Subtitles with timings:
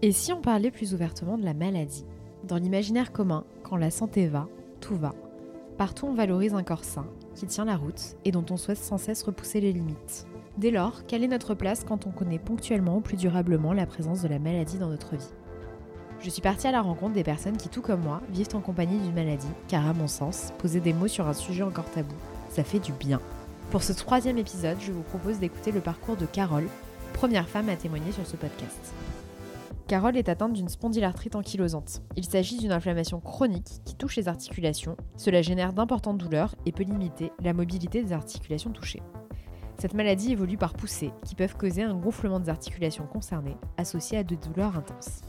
[0.00, 2.06] Et si on parlait plus ouvertement de la maladie
[2.44, 4.46] Dans l'imaginaire commun, quand la santé va,
[4.80, 5.12] tout va.
[5.76, 8.96] Partout on valorise un corps sain, qui tient la route et dont on souhaite sans
[8.96, 10.28] cesse repousser les limites.
[10.56, 14.22] Dès lors, quelle est notre place quand on connaît ponctuellement ou plus durablement la présence
[14.22, 15.32] de la maladie dans notre vie
[16.20, 19.00] Je suis partie à la rencontre des personnes qui, tout comme moi, vivent en compagnie
[19.00, 22.14] d'une maladie, car à mon sens, poser des mots sur un sujet encore tabou,
[22.50, 23.20] ça fait du bien.
[23.72, 26.68] Pour ce troisième épisode, je vous propose d'écouter le parcours de Carole,
[27.14, 28.94] première femme à témoigner sur ce podcast.
[29.88, 32.02] Carole est atteinte d'une spondylarthrite ankylosante.
[32.14, 34.98] Il s'agit d'une inflammation chronique qui touche les articulations.
[35.16, 39.00] Cela génère d'importantes douleurs et peut limiter la mobilité des articulations touchées.
[39.78, 44.24] Cette maladie évolue par poussées qui peuvent causer un gonflement des articulations concernées associé à
[44.24, 45.22] de douleurs intenses.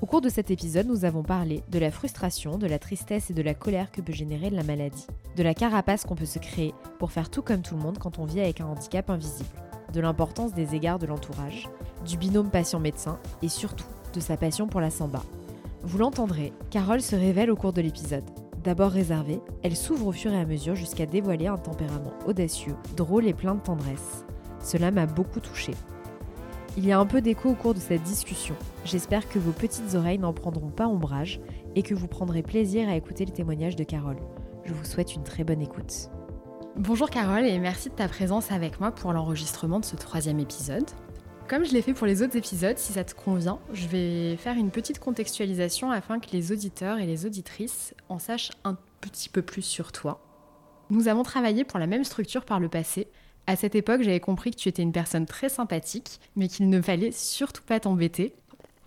[0.00, 3.34] Au cours de cet épisode, nous avons parlé de la frustration, de la tristesse et
[3.34, 6.72] de la colère que peut générer la maladie, de la carapace qu'on peut se créer
[7.00, 9.50] pour faire tout comme tout le monde quand on vit avec un handicap invisible,
[9.92, 11.68] de l'importance des égards de l'entourage,
[12.06, 15.22] du binôme patient-médecin et surtout de sa passion pour la samba.
[15.82, 18.24] Vous l'entendrez, Carole se révèle au cours de l'épisode.
[18.62, 23.26] D'abord réservée, elle s'ouvre au fur et à mesure jusqu'à dévoiler un tempérament audacieux, drôle
[23.26, 24.24] et plein de tendresse.
[24.60, 25.74] Cela m'a beaucoup touchée.
[26.76, 28.54] Il y a un peu d'écho au cours de cette discussion.
[28.84, 31.40] J'espère que vos petites oreilles n'en prendront pas ombrage
[31.76, 34.16] et que vous prendrez plaisir à écouter le témoignage de Carole.
[34.64, 36.08] Je vous souhaite une très bonne écoute.
[36.76, 40.90] Bonjour Carole et merci de ta présence avec moi pour l'enregistrement de ce troisième épisode.
[41.48, 44.56] Comme je l'ai fait pour les autres épisodes, si ça te convient, je vais faire
[44.56, 49.42] une petite contextualisation afin que les auditeurs et les auditrices en sachent un petit peu
[49.42, 50.24] plus sur toi.
[50.88, 53.08] Nous avons travaillé pour la même structure par le passé.
[53.46, 56.80] À cette époque, j'avais compris que tu étais une personne très sympathique, mais qu'il ne
[56.80, 58.34] fallait surtout pas t'embêter.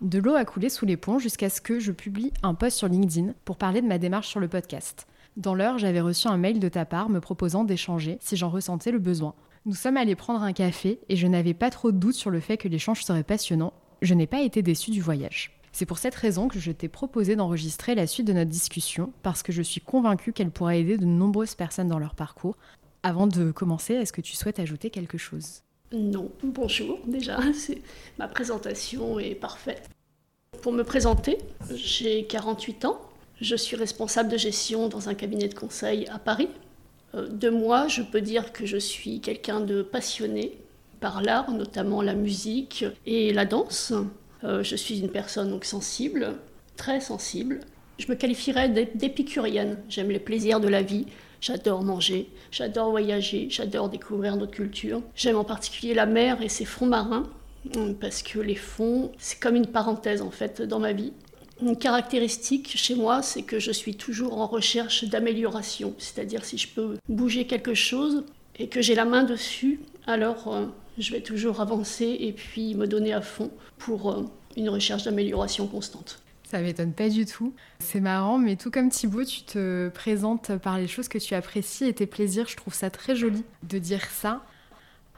[0.00, 2.88] De l'eau a coulé sous les ponts jusqu'à ce que je publie un post sur
[2.88, 5.06] LinkedIn pour parler de ma démarche sur le podcast.
[5.36, 8.90] Dans l'heure, j'avais reçu un mail de ta part me proposant d'échanger si j'en ressentais
[8.90, 9.34] le besoin.
[9.68, 12.40] Nous sommes allés prendre un café et je n'avais pas trop de doute sur le
[12.40, 13.74] fait que l'échange serait passionnant.
[14.00, 15.60] Je n'ai pas été déçue du voyage.
[15.72, 19.42] C'est pour cette raison que je t'ai proposé d'enregistrer la suite de notre discussion, parce
[19.42, 22.56] que je suis convaincue qu'elle pourra aider de nombreuses personnes dans leur parcours.
[23.02, 25.60] Avant de commencer, est-ce que tu souhaites ajouter quelque chose?
[25.92, 27.38] Non, bonjour déjà,
[28.18, 29.90] ma présentation est parfaite.
[30.62, 31.36] Pour me présenter,
[31.74, 32.98] j'ai 48 ans,
[33.38, 36.48] je suis responsable de gestion dans un cabinet de conseil à Paris,
[37.26, 40.58] de moi, je peux dire que je suis quelqu'un de passionné
[41.00, 43.92] par l'art, notamment la musique et la danse.
[44.44, 46.34] Euh, je suis une personne donc sensible,
[46.76, 47.60] très sensible.
[47.98, 49.78] Je me qualifierais d'épicurienne.
[49.88, 51.06] J'aime les plaisirs de la vie.
[51.40, 55.02] J'adore manger, j'adore voyager, j'adore découvrir d'autres cultures.
[55.14, 57.30] J'aime en particulier la mer et ses fonds marins,
[58.00, 61.12] parce que les fonds, c'est comme une parenthèse en fait dans ma vie.
[61.60, 65.94] Une caractéristique chez moi, c'est que je suis toujours en recherche d'amélioration.
[65.98, 68.24] C'est-à-dire si je peux bouger quelque chose
[68.58, 70.66] et que j'ai la main dessus, alors euh,
[70.98, 74.24] je vais toujours avancer et puis me donner à fond pour euh,
[74.56, 76.20] une recherche d'amélioration constante.
[76.44, 77.52] Ça m'étonne pas du tout.
[77.80, 81.84] C'est marrant, mais tout comme Thibaut, tu te présentes par les choses que tu apprécies
[81.84, 82.48] et tes plaisirs.
[82.48, 84.44] Je trouve ça très joli de dire ça.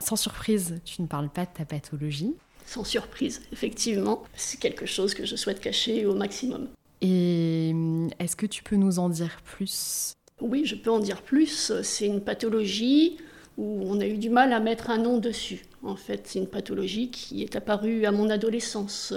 [0.00, 2.34] Sans surprise, tu ne parles pas de ta pathologie
[2.70, 4.22] sans surprise, effectivement.
[4.36, 6.68] C'est quelque chose que je souhaite cacher au maximum.
[7.00, 10.14] Et hum, est-ce que tu peux nous en dire plus?
[10.40, 11.72] Oui, je peux en dire plus.
[11.82, 13.18] C'est une pathologie
[13.58, 15.62] où on a eu du mal à mettre un nom dessus.
[15.82, 19.12] En fait, c'est une pathologie qui est apparue à mon adolescence,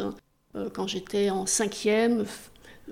[0.56, 2.26] euh, quand j'étais en cinquième,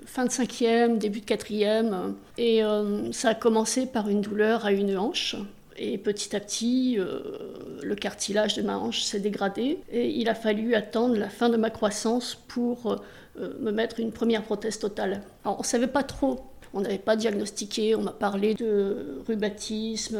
[0.06, 2.14] fin de cinquième, début de quatrième.
[2.38, 5.34] Et euh, ça a commencé par une douleur à une hanche
[5.76, 7.20] et petit à petit, euh,
[7.82, 11.56] le cartilage de ma hanche s'est dégradé et il a fallu attendre la fin de
[11.56, 13.00] ma croissance pour
[13.38, 15.22] euh, me mettre une première prothèse totale.
[15.44, 16.40] Alors, on ne savait pas trop,
[16.74, 20.18] on n'avait pas diagnostiqué, on m'a parlé de rhumatisme,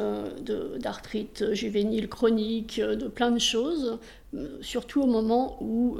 [0.79, 3.99] d'arthrite juvénile chronique, de plein de choses,
[4.35, 5.99] euh, surtout au moment où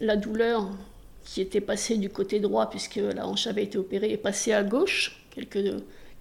[0.00, 0.70] la douleur
[1.24, 4.62] qui était passée du côté droit, puisque la hanche avait été opérée, est passée à
[4.62, 5.58] gauche, quelques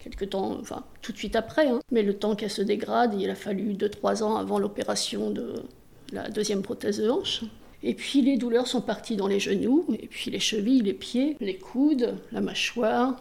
[0.03, 1.79] quelques temps, enfin tout de suite après, hein.
[1.91, 5.53] mais le temps qu'elle se dégrade, il a fallu 2-3 ans avant l'opération de
[6.11, 7.43] la deuxième prothèse de hanche.
[7.81, 11.37] Et puis les douleurs sont parties dans les genoux, et puis les chevilles, les pieds,
[11.39, 13.15] les coudes, la mâchoire,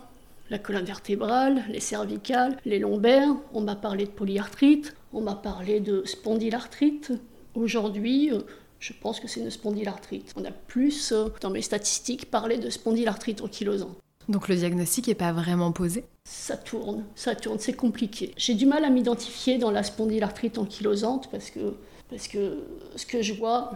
[0.51, 3.35] la colonne vertébrale, les cervicales, les lombaires.
[3.55, 7.12] On m'a parlé de polyarthrite, on m'a parlé de spondylarthrite.
[7.55, 8.41] Aujourd'hui, euh,
[8.79, 10.33] je pense que c'est une spondylarthrite.
[10.37, 13.97] On a plus, euh, dans mes statistiques, parlé de spondylarthrite ankylosante.
[14.29, 18.33] Donc le diagnostic n'est pas vraiment posé Ça tourne, ça tourne, c'est compliqué.
[18.37, 21.75] J'ai du mal à m'identifier dans la spondylarthrite ankylosante parce que,
[22.09, 22.59] parce que
[22.97, 23.73] ce que je vois,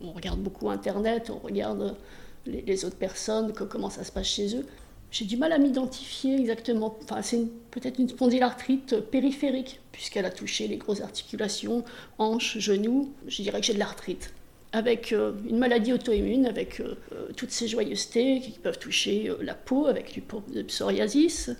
[0.00, 1.96] on regarde beaucoup Internet, on regarde
[2.46, 4.66] les, autres personnes, comment ça se passe chez eux.
[5.10, 6.96] J'ai du mal à m'identifier exactement.
[7.02, 7.40] Enfin, c'est
[7.70, 11.84] peut-être une spondylarthrite périphérique, puisqu'elle a touché les grosses articulations,
[12.18, 13.12] hanches, genoux.
[13.26, 14.32] Je dirais que j'ai de l'arthrite.
[14.76, 16.94] Avec euh, une maladie auto-immune, avec euh,
[17.34, 20.22] toutes ces joyeusetés qui peuvent toucher la peau avec du
[20.64, 21.50] psoriasis,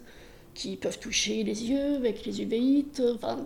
[0.52, 3.38] qui peuvent toucher les yeux avec les uvéites, enfin,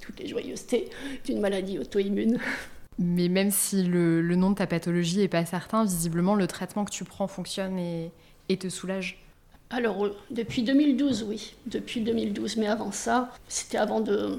[0.00, 0.88] toutes les joyeusetés
[1.26, 2.38] d'une maladie auto-immune.
[2.98, 6.90] Mais même si le, nom de ta pathologie n'est pas certain, visiblement le traitement que
[6.90, 8.10] tu prends fonctionne et,
[8.48, 9.18] et te soulage
[9.70, 11.54] Alors, depuis 2012, oui.
[11.66, 12.56] Depuis 2012.
[12.56, 14.38] Mais avant ça, c'était avant de,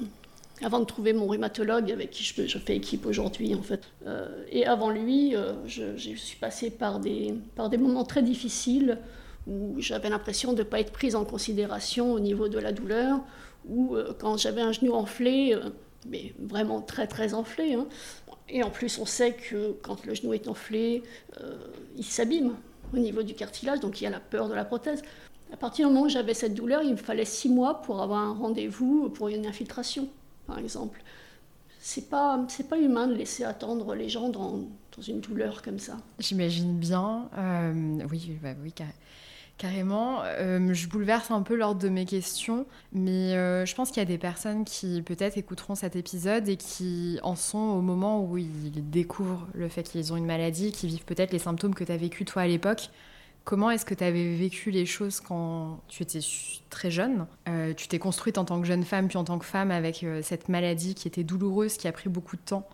[0.64, 3.82] avant de trouver mon rhumatologue avec qui je, fais équipe aujourd'hui en fait.
[4.06, 9.00] Euh, et avant lui, euh, je, suis passée par des, moments très difficiles
[9.48, 13.20] où j'avais l'impression de ne pas être prise en considération au niveau de la douleur,
[13.68, 15.58] ou euh, quand j'avais un genou enflé,
[16.08, 17.74] mais vraiment très très enflé.
[17.74, 17.88] Hein.
[18.50, 21.04] Et en plus, on sait que quand le genou est enflé,
[21.96, 22.54] il s'abîme
[22.94, 25.02] au niveau du cartilage, donc il y a la peur de la prothèse.
[25.54, 28.20] À partir du moment où j'avais cette douleur, il me fallait six mois pour avoir
[28.20, 30.10] un rendez-vous pour une infiltration
[30.52, 31.02] par exemple.
[31.80, 34.60] C'est pas, pas humain de laisser attendre les gens dans,
[34.96, 35.98] dans une douleur comme ça.
[36.20, 37.30] J'imagine bien.
[37.38, 38.74] Euh, oui, bah oui,
[39.58, 40.22] carrément.
[40.24, 44.06] Euh, je bouleverse un peu l'ordre de mes questions, mais euh, je pense qu'il y
[44.06, 48.38] a des personnes qui peut-être écouteront cet épisode et qui en sont au moment où
[48.38, 51.92] ils découvrent le fait qu'ils ont une maladie, qui vivent peut-être les symptômes que tu
[51.92, 52.90] as vécu toi à l'époque.
[53.44, 56.20] Comment est-ce que tu avais vécu les choses quand tu étais
[56.70, 57.26] très jeune?
[57.50, 60.04] Euh, Tu t'es construite en tant que jeune femme, puis en tant que femme avec
[60.04, 62.68] euh, cette maladie qui était douloureuse, qui a pris beaucoup de temps,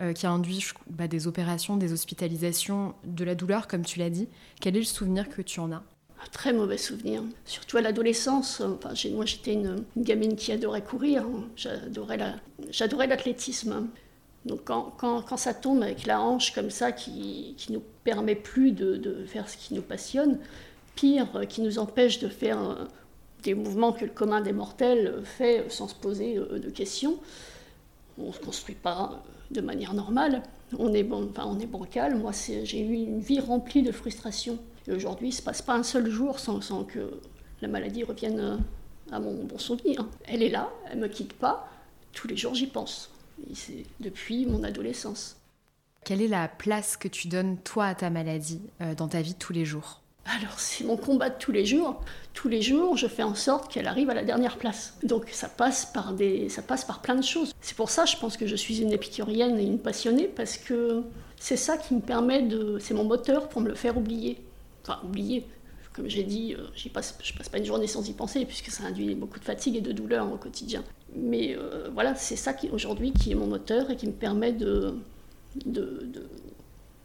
[0.00, 4.10] euh, qui a induit bah, des opérations, des hospitalisations, de la douleur, comme tu l'as
[4.10, 4.26] dit.
[4.60, 5.82] Quel est le souvenir que tu en as?
[6.18, 8.62] Un très mauvais souvenir, surtout à l'adolescence.
[8.62, 11.26] Enfin, moi, j'étais une, gamine qui adorait courir.
[11.56, 13.88] J'adorais l'athlétisme.
[14.46, 19.24] Donc quand, ça tombe avec la hanche comme ça, qui, qui nous permet plus de,
[19.26, 20.38] faire ce qui nous passionne,
[20.94, 22.74] pire, euh, qui nous empêche de faire euh,
[23.42, 27.18] des mouvements que le commun des mortels fait sans se poser euh, de questions,
[28.18, 30.42] on ne se construit pas de manière normale,
[30.78, 32.16] on est, bon, enfin, on est bancal.
[32.16, 34.58] Moi, j'ai eu une vie remplie de frustration.
[34.88, 37.20] Et aujourd'hui, il ne se passe pas un seul jour sans, sans que
[37.60, 38.58] la maladie revienne
[39.12, 40.06] à mon bon souvenir.
[40.24, 41.68] Elle est là, elle ne me quitte pas,
[42.12, 43.10] tous les jours j'y pense
[44.00, 45.36] depuis mon adolescence.
[46.04, 49.34] Quelle est la place que tu donnes, toi, à ta maladie euh, dans ta vie
[49.34, 50.02] de tous les jours?
[50.26, 52.00] Alors c'est mon combat de tous les jours.
[52.32, 54.94] Tous les jours, je fais en sorte qu'elle arrive à la dernière place.
[55.04, 57.52] Donc ça passe par des, ça passe par plein de choses.
[57.60, 61.04] C'est pour ça, je pense que je suis une épicurienne et une passionnée parce que
[61.38, 64.42] c'est ça qui me permet de, c'est mon moteur pour me le faire oublier.
[64.82, 65.46] Enfin oublier.
[65.92, 68.70] Comme j'ai dit, euh, je passe, je passe pas une journée sans y penser puisque
[68.70, 70.84] ça induit beaucoup de fatigue et de douleur au quotidien.
[71.16, 74.52] Mais euh, voilà, c'est ça qui aujourd'hui qui est mon moteur et qui me permet
[74.52, 74.94] de,
[75.64, 76.10] de,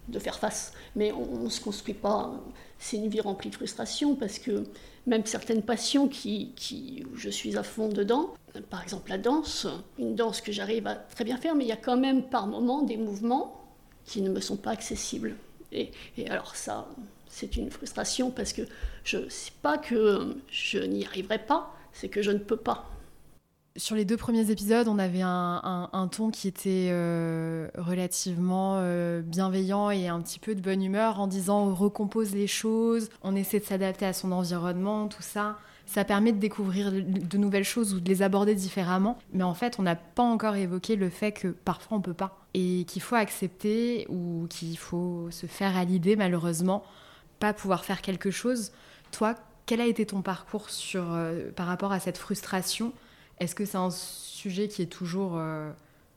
[0.07, 0.73] de, faire face.
[0.95, 2.33] Mais on ne se construit pas.
[2.77, 4.65] C'est une vie remplie de frustration parce que
[5.07, 8.33] même certaines passions qui, qui, où je suis à fond dedans,
[8.69, 9.67] par exemple la danse,
[9.97, 12.47] une danse que j'arrive à très bien faire, mais il y a quand même par
[12.47, 13.65] moments des mouvements
[14.03, 15.35] qui ne me sont pas accessibles.
[15.71, 16.89] Et, et alors ça,
[17.29, 18.63] c'est une frustration parce que
[19.05, 22.89] je sais pas que je n'y arriverai pas, c'est que je ne peux pas
[23.77, 29.89] sur les deux premiers épisodes, on avait un, ton qui était euh, relativement euh, bienveillant
[29.89, 33.59] et un petit peu de bonne humeur en disant on recompose les choses, on essaie
[33.59, 35.57] de s'adapter à son environnement, tout ça.
[35.85, 39.17] Ça permet de découvrir de nouvelles choses ou de les aborder différemment.
[39.33, 42.45] Mais en fait, on n'a pas encore évoqué le fait que parfois on peut pas.
[42.53, 46.83] Et qu'il faut accepter ou qu'il faut se faire à l'idée, malheureusement,
[47.39, 48.71] pas pouvoir faire quelque chose.
[49.11, 52.93] Toi, quel a été ton parcours euh, par rapport à cette frustration?
[53.41, 55.71] Est-ce que c'est un sujet qui est toujours euh,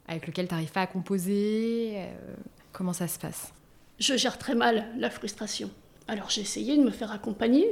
[0.07, 2.35] avec lequel tu n'arrives pas à composer euh,
[2.73, 3.53] Comment ça se passe?
[3.99, 5.71] Je gère très mal la frustration.
[6.07, 7.67] Alors j'ai essayé de me faire accompagner,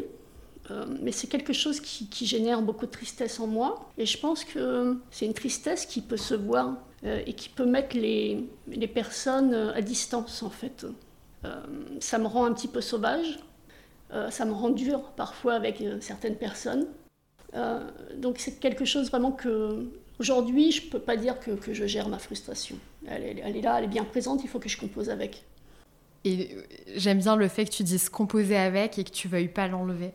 [0.70, 3.90] euh, mais c'est quelque chose qui, génère beaucoup de tristesse en moi.
[3.98, 7.96] Et je pense que c'est une tristesse qui peut se voir et qui peut mettre
[7.96, 10.86] les, les, personnes à distance en fait.
[11.98, 13.40] ça me rend un petit peu sauvage,
[14.30, 16.86] ça me rend dur parfois avec certaines personnes.
[17.54, 17.80] Euh,
[18.16, 19.86] donc c'est quelque chose vraiment que
[20.18, 22.76] aujourd'hui je ne peux pas dire que, je gère ma frustration.
[23.06, 25.44] Elle, est là, elle est bien présente, il faut que je compose avec.
[26.24, 26.56] Et
[26.94, 30.12] j'aime bien le fait que tu dises composer avec et que tu veuilles pas l'enlever.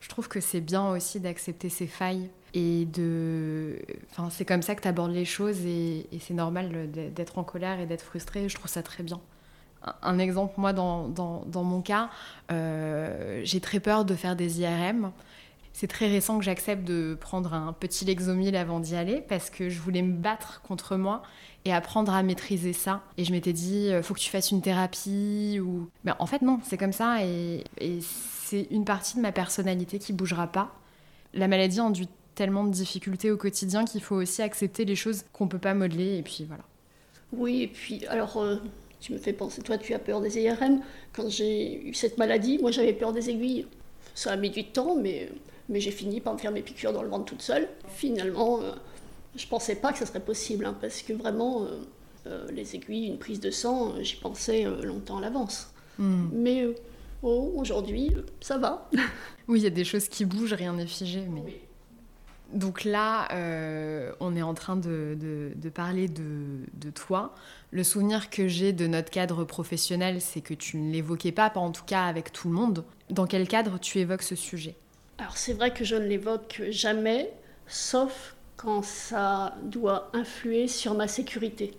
[0.00, 3.78] Je trouve que c'est bien aussi d'accepter ses failles et de.
[4.10, 7.80] Enfin, c'est comme ça que tu abordes les choses et, c'est normal d'être en colère
[7.80, 8.48] et d'être frustré.
[8.48, 9.20] Je trouve ça très bien.
[10.02, 12.10] Un exemple, moi, dans, dans, dans mon cas,
[12.50, 15.12] euh, j'ai très peur de faire des IRM
[15.78, 19.68] c'est très récent que j'accepte de prendre un petit Lexomil avant d'y aller parce que
[19.68, 21.22] je voulais me battre contre moi
[21.66, 23.02] et apprendre à maîtriser ça.
[23.18, 25.90] Et je m'étais dit, euh, faut que tu fasses une thérapie ou.
[26.04, 27.62] Mais en fait, non, c'est comme ça et,
[28.00, 30.74] c'est une partie de ma personnalité qui bougera pas.
[31.34, 35.46] La maladie induit tellement de difficultés au quotidien qu'il faut aussi accepter les choses qu'on
[35.46, 36.64] peut pas modeler et puis voilà.
[37.34, 38.38] Oui, et puis alors.
[38.38, 38.56] Euh,
[38.98, 40.80] Tu me fais penser, toi tu as peur des IRM.
[41.12, 43.66] Quand j'ai eu cette maladie, moi j'avais peur des aiguilles.
[44.14, 45.28] Ça a mis du temps, mais,
[45.68, 47.68] mais j'ai fini par me faire mes piqûres dans le ventre toute seule.
[47.88, 48.72] Finalement, euh,
[49.36, 51.68] je pensais pas que ça serait possible, hein, parce que vraiment, euh,
[52.26, 55.72] euh, les aiguilles, une prise de sang, j'y pensais longtemps à l'avance.
[55.98, 56.28] Hmm.
[56.32, 56.66] Mais
[57.22, 58.88] oh, aujourd'hui, ça va.
[59.48, 61.22] oui, il y a des choses qui bougent, rien n'est figé.
[61.28, 61.66] Mais...
[62.52, 67.34] Donc là, euh, on est en train de, parler de, toi.
[67.70, 71.60] Le souvenir que j'ai de notre cadre professionnel, c'est que tu ne l'évoquais pas, pas
[71.60, 72.84] en tout cas avec tout le monde.
[73.10, 74.76] Dans quel cadre tu évoques ce sujet?
[75.18, 77.30] Alors c'est vrai que je ne l'évoque jamais,
[77.66, 81.72] sauf quand ça doit influer sur ma sécurité.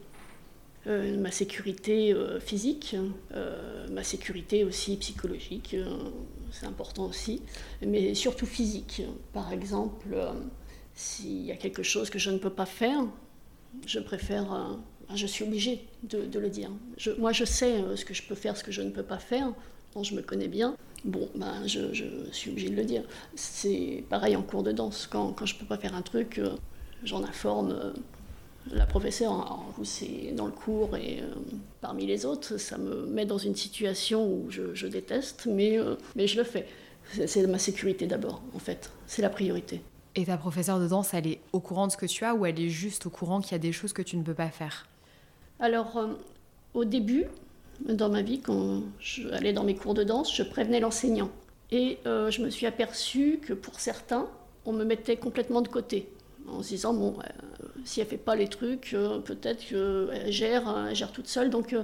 [0.88, 2.96] Euh, ma sécurité euh, physique,
[3.92, 5.76] ma sécurité aussi psychologique,
[6.52, 7.42] c'est important aussi,
[7.82, 9.02] mais surtout physique.
[9.34, 10.16] Par exemple,
[10.94, 13.04] s'il y a quelque chose que je ne peux pas faire,
[13.86, 14.54] je préfère.
[14.54, 16.70] Euh, je suis obligée de, le dire.
[17.18, 19.20] moi, je sais euh, ce que je peux faire, ce que je ne peux pas
[19.20, 19.54] faire.
[20.02, 20.76] Je me connais bien.
[21.06, 21.94] Bon, ben, je,
[22.32, 23.04] suis obligée de le dire.
[23.36, 25.08] C'est pareil en cours de danse.
[25.10, 26.56] Quand, quand je ne peux pas faire un truc, euh,
[27.04, 27.94] j'en informe
[28.72, 31.24] la professeure où c'est dans le cours et
[31.82, 32.58] parmi les autres.
[32.58, 35.80] Ça me met dans une situation où je, déteste, mais,
[36.16, 36.68] mais je le fais.
[37.26, 38.92] C'est ma sécurité d'abord, en fait.
[39.06, 39.82] C'est la priorité.
[40.18, 42.48] Et ta professeure de danse, elle est au courant de ce que tu as ou
[42.48, 44.50] elle est juste au courant qu'il y a des choses que tu ne peux pas
[44.50, 44.88] faire?
[45.60, 46.08] Alors, euh,
[46.74, 47.26] au début,
[47.82, 51.30] dans ma vie, quand je allais dans mes cours de danse, je prévenais l'enseignant.
[51.72, 54.28] Et euh, je me suis aperçue que pour certains,
[54.66, 56.10] on me mettait complètement de côté.
[56.48, 60.96] En se disant, bon, euh, si elle fait pas les trucs, peut-être qu'elle gère, elle
[60.96, 61.76] gère toute seule, donc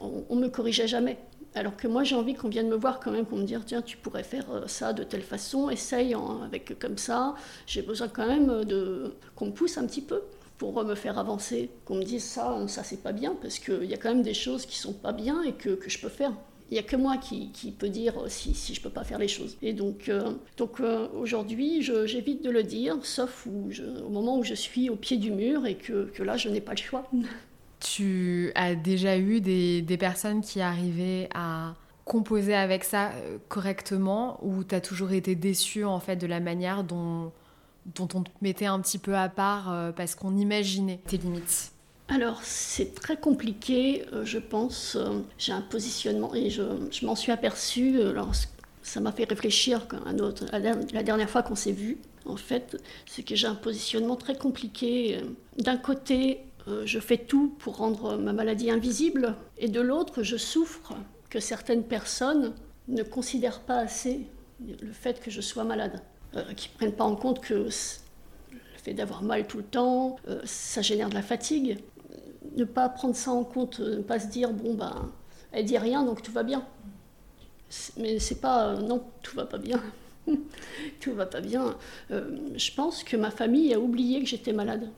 [0.00, 1.18] on, on me corrigeait jamais.
[1.56, 3.80] Alors que moi, j'ai envie qu'on vienne me voir quand même pour me dire tiens,
[3.80, 7.34] tu pourrais faire euh, ça de telle façon, essaye avec comme ça.
[7.66, 10.22] J'ai besoin quand même de qu'on me pousse un petit peu
[10.58, 13.94] pour me faire avancer, qu'on me dise ça, ça c'est pas bien, parce qu'il y
[13.94, 16.32] a quand même des choses qui sont pas bien et que, je peux faire.
[16.70, 19.18] Il n'y a que moi qui, qui peut dire si, si je peux pas faire
[19.18, 19.56] les choses.
[19.62, 24.54] Et donc, euh, donc euh, aujourd'hui, j'évite de le dire, sauf au moment où je
[24.54, 27.08] suis au pied du mur et que, que là, je n'ai pas le choix.
[27.80, 31.74] Tu as déjà eu des, personnes qui arrivaient à
[32.06, 36.40] composer avec ça euh, correctement ou tu as toujours été déçue en fait de la
[36.40, 37.30] manière dont,
[37.86, 41.70] dont on te mettait un petit peu à part euh, parce qu'on imaginait tes limites
[42.06, 44.98] alors, c'est très compliqué, euh, je pense.
[45.38, 46.62] J'ai un positionnement et je,
[47.02, 47.98] m'en suis aperçue.
[48.82, 49.86] ça m'a fait réfléchir
[50.20, 51.96] autre, la dernière fois qu'on s'est vu.
[52.26, 52.76] En fait,
[53.06, 55.18] c'est que j'ai un positionnement très compliqué.
[55.58, 60.36] D'un côté, euh, je fais tout pour rendre ma maladie invisible, et de l'autre, je
[60.36, 60.94] souffre
[61.28, 62.54] que certaines personnes
[62.88, 64.26] ne considèrent pas assez
[64.60, 66.00] le fait que je sois malade, euh,
[66.56, 67.70] qui ne prennent pas en compte que le
[68.82, 71.78] fait d'avoir mal tout le temps, euh, ça génère de la fatigue.
[72.56, 75.10] Ne pas prendre ça en compte, ne pas se dire, bon, ben,
[75.52, 76.66] elle dit rien, donc tout va bien.
[77.96, 79.80] Mais c'est pas, non, tout va pas bien.
[81.00, 81.76] tout va pas bien.
[82.10, 84.88] je pense que ma famille a oublié que j'étais malade.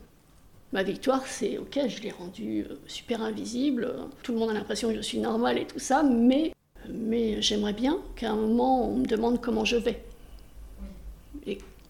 [0.73, 4.89] Ma victoire, c'est ok, je l'ai rendue euh, super invisible, tout le monde a l'impression
[4.89, 6.53] que je suis normale et tout ça, mais,
[6.89, 10.05] mais j'aimerais bien qu'à un moment on me demande comment je vais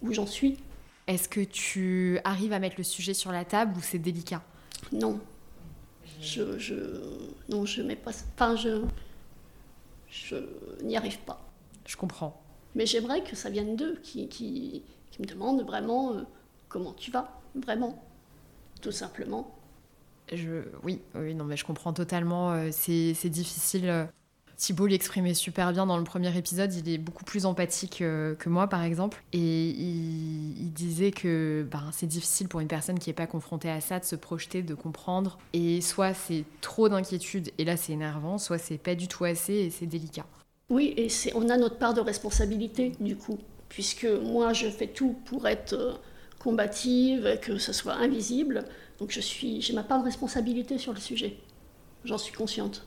[0.02, 0.58] où j'en suis.
[1.06, 4.42] Est-ce que tu arrives à mettre le sujet sur la table ou c'est délicat?
[4.92, 5.20] Non.
[6.20, 6.74] Je, je,
[7.48, 8.10] non, je mets pas.
[8.34, 8.82] Enfin, je,
[10.10, 10.36] je
[10.82, 11.40] n'y arrive pas.
[11.86, 12.42] Je comprends.
[12.74, 16.22] Mais j'aimerais que ça vienne d'eux, qui, qui, qui, me demandent vraiment euh,
[16.68, 18.02] comment tu vas, vraiment
[18.82, 19.54] tout simplement.
[20.32, 22.52] Je, oui, oui, non, mais je comprends totalement.
[22.52, 24.08] Euh, c'est difficile.
[24.56, 26.72] Euh, Thibault l'exprimait super bien dans le premier épisode.
[26.74, 29.22] Il est beaucoup plus empathique euh, que moi, par exemple.
[29.32, 33.80] Et il, disait que ben, c'est difficile pour une personne qui n'est pas confrontée à
[33.80, 35.38] ça de se projeter, de comprendre.
[35.54, 39.54] Et soit c'est trop d'inquiétude, et là c'est énervant, soit c'est pas du tout assez,
[39.54, 40.26] et c'est délicat.
[40.68, 43.38] Oui, et on a notre part de responsabilité, du coup.
[43.70, 45.98] Puisque moi, je fais tout pour être
[46.38, 48.64] combative, que ce soit invisible.
[48.98, 51.38] Donc je suis, j'ai ma part de responsabilité sur le sujet.
[52.04, 52.86] J'en suis consciente.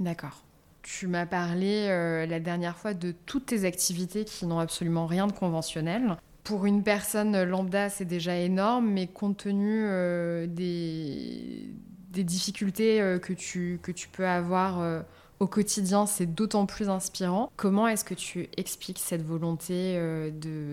[0.00, 0.42] D'accord.
[0.82, 5.26] Tu m'as parlé euh, la dernière fois de toutes tes activités qui n'ont absolument rien
[5.26, 6.16] de conventionnel.
[6.42, 11.68] Pour une personne lambda, c'est déjà énorme, mais compte tenu euh, des,
[12.08, 15.04] difficultés euh, que, tu, que tu peux avoir
[15.38, 17.52] au quotidien, c'est d'autant plus inspirant.
[17.56, 19.98] Comment est-ce que tu expliques cette volonté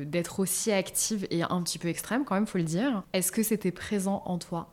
[0.05, 3.03] d'être aussi active et un petit peu extrême quand même, faut le dire?
[3.12, 4.69] Est-ce que c'était présent en toi?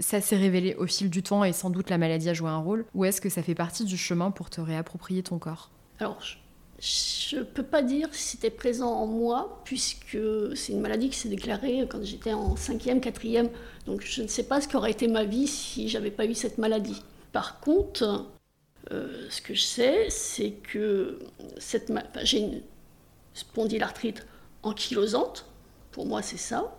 [0.00, 2.58] Ça s'est révélé au fil du temps et sans doute la maladie a joué un
[2.58, 5.70] rôle Ou est-ce que ça fait partie du chemin pour te réapproprier ton corps?
[5.98, 6.18] Alors,
[6.78, 10.18] je ne peux pas dire si c'était présent en moi, puisque
[10.54, 13.48] c'est une maladie qui s'est déclarée quand j'étais en cinquième, quatrième.
[13.86, 16.58] Donc je ne sais pas ce qu'aurait été ma vie si j'avais pas eu cette
[16.58, 18.26] maladie Par contre,
[18.92, 21.18] euh, ce que je sais, c'est que
[22.22, 22.60] j'ai une
[23.32, 24.26] spondylarthrite
[24.62, 25.46] ankylosante.
[25.92, 26.76] Pour moi, c'est ça.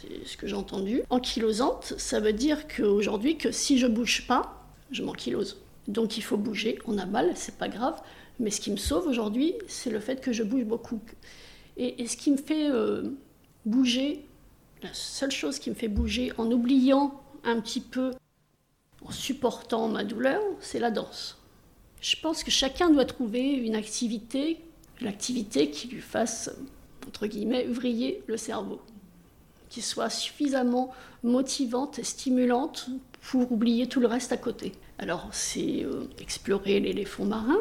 [0.00, 1.02] C'est ce que j'ai entendu.
[1.10, 5.58] Ankylosante, ça veut dire qu'aujourd'hui, que si je bouge pas, je m'ankylose.
[5.88, 6.78] Donc il faut bouger.
[6.86, 8.00] On a mal, c'est pas grave.
[8.38, 11.00] Mais ce qui me sauve aujourd'hui, c'est le fait que je bouge beaucoup.
[11.76, 13.10] Et, ce qui me fait euh,
[13.64, 14.24] bouger,
[14.82, 18.12] la seule chose qui me fait bouger en oubliant un petit peu,
[19.04, 21.38] en supportant ma douleur, c'est la danse.
[22.00, 24.58] Je pense que chacun doit trouver une activité,
[25.00, 26.50] l'activité qui lui fasse,
[27.06, 28.80] entre guillemets, vriller le cerveau,
[29.70, 32.90] qui soit suffisamment motivante et stimulante
[33.22, 34.72] pour oublier tout le reste à côté.
[34.98, 37.56] Alors, c'est euh, explorer les, fonds marins,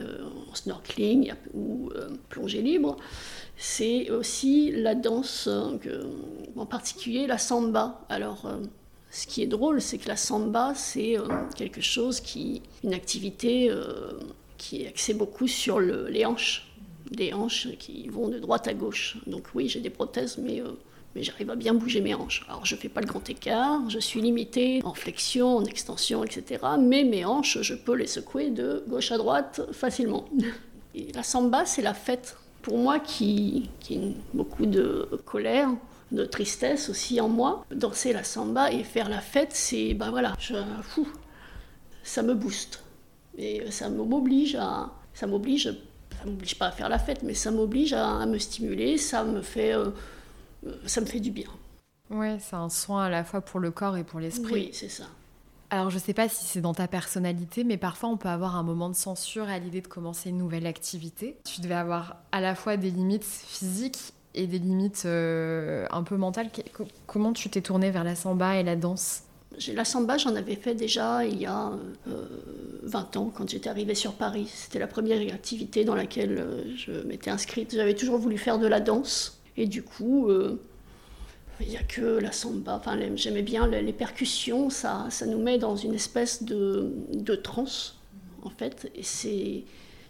[0.00, 2.96] euh, en snorkeling ou euh, plongée libre.
[3.56, 5.48] C'est aussi la danse,
[6.56, 8.06] en particulier la samba.
[8.08, 8.50] Alors,
[9.10, 11.16] ce qui est drôle, c'est que la samba, c'est
[11.56, 13.70] quelque chose qui, une activité
[14.56, 16.72] qui est axée beaucoup sur les hanches,
[17.10, 19.18] des hanches qui vont de droite à gauche.
[19.26, 20.62] Donc oui, j'ai des prothèses, mais,
[21.14, 22.44] mais j'arrive à bien bouger mes hanches.
[22.48, 26.24] Alors je ne fais pas le grand écart, je suis limitée en flexion, en extension,
[26.24, 26.64] etc.
[26.78, 30.24] Mais mes hanches, je peux les secouer de gauche à droite facilement.
[31.14, 35.68] La samba, c'est la fête pour moi qui, qui beaucoup de colère,
[36.12, 37.64] de tristesse aussi en moi.
[37.74, 41.06] Danser la samba et faire la fête, c'est, ben voilà, je, fou,
[42.02, 42.82] ça me booste.
[43.38, 45.72] Et ça m'oblige à, ça m'oblige,
[46.18, 49.40] ça m'oblige pas à faire la fête, mais ça m'oblige à, me stimuler, ça me
[49.42, 49.90] fait, euh,
[50.86, 51.48] ça me fait du bien.
[52.10, 54.52] Ouais, c'est un soin à la fois pour le corps et pour l'esprit.
[54.52, 55.04] Oui, c'est ça.
[55.72, 58.64] Alors je sais pas si c'est dans ta personnalité, mais parfois on peut avoir un
[58.64, 61.36] moment de censure à l'idée de commencer une nouvelle activité.
[61.44, 66.16] Tu devais avoir à la fois des limites physiques et des limites euh, un peu
[66.16, 66.50] mentales.
[67.06, 69.22] Comment tu t'es tournée vers la samba et la danse?
[69.72, 71.72] La samba, j'en avais fait déjà il y a
[72.82, 74.50] 20 euh, ans, quand j'étais arrivée sur Paris.
[74.52, 77.74] C'était la première activité dans laquelle euh, je m'étais inscrite.
[77.74, 79.39] J'avais toujours voulu faire de la danse.
[79.60, 80.30] Et du coup,
[81.60, 82.76] il n'y a que la samba.
[82.76, 84.70] Enfin, j'aimais bien les, percussions.
[84.70, 87.98] Ça, ça nous met dans une espèce de, de transe,
[88.42, 88.90] en fait.
[88.94, 89.64] Et c'est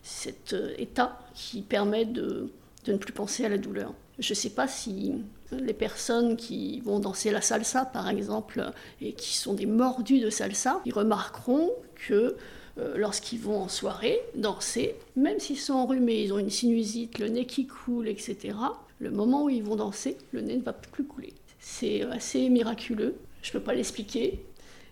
[0.05, 2.53] cet état qui permet de,
[2.85, 3.93] de ne plus penser à la douleur.
[4.21, 5.15] Je ne sais pas si
[5.51, 10.31] les personnes qui vont danser la salsa, par exemple, et qui sont des mordus de
[10.31, 11.71] salsa, ils remarqueront
[12.07, 12.37] que
[12.79, 17.29] euh, lorsqu'ils vont en soirée danser, même s'ils sont enrhumés, ils ont une sinusite, le
[17.29, 18.55] nez qui coule, etc.,
[19.01, 21.33] le moment où ils vont danser, le nez ne va plus couler.
[21.59, 23.17] C'est assez miraculeux.
[23.43, 24.45] Je ne peux pas l'expliquer.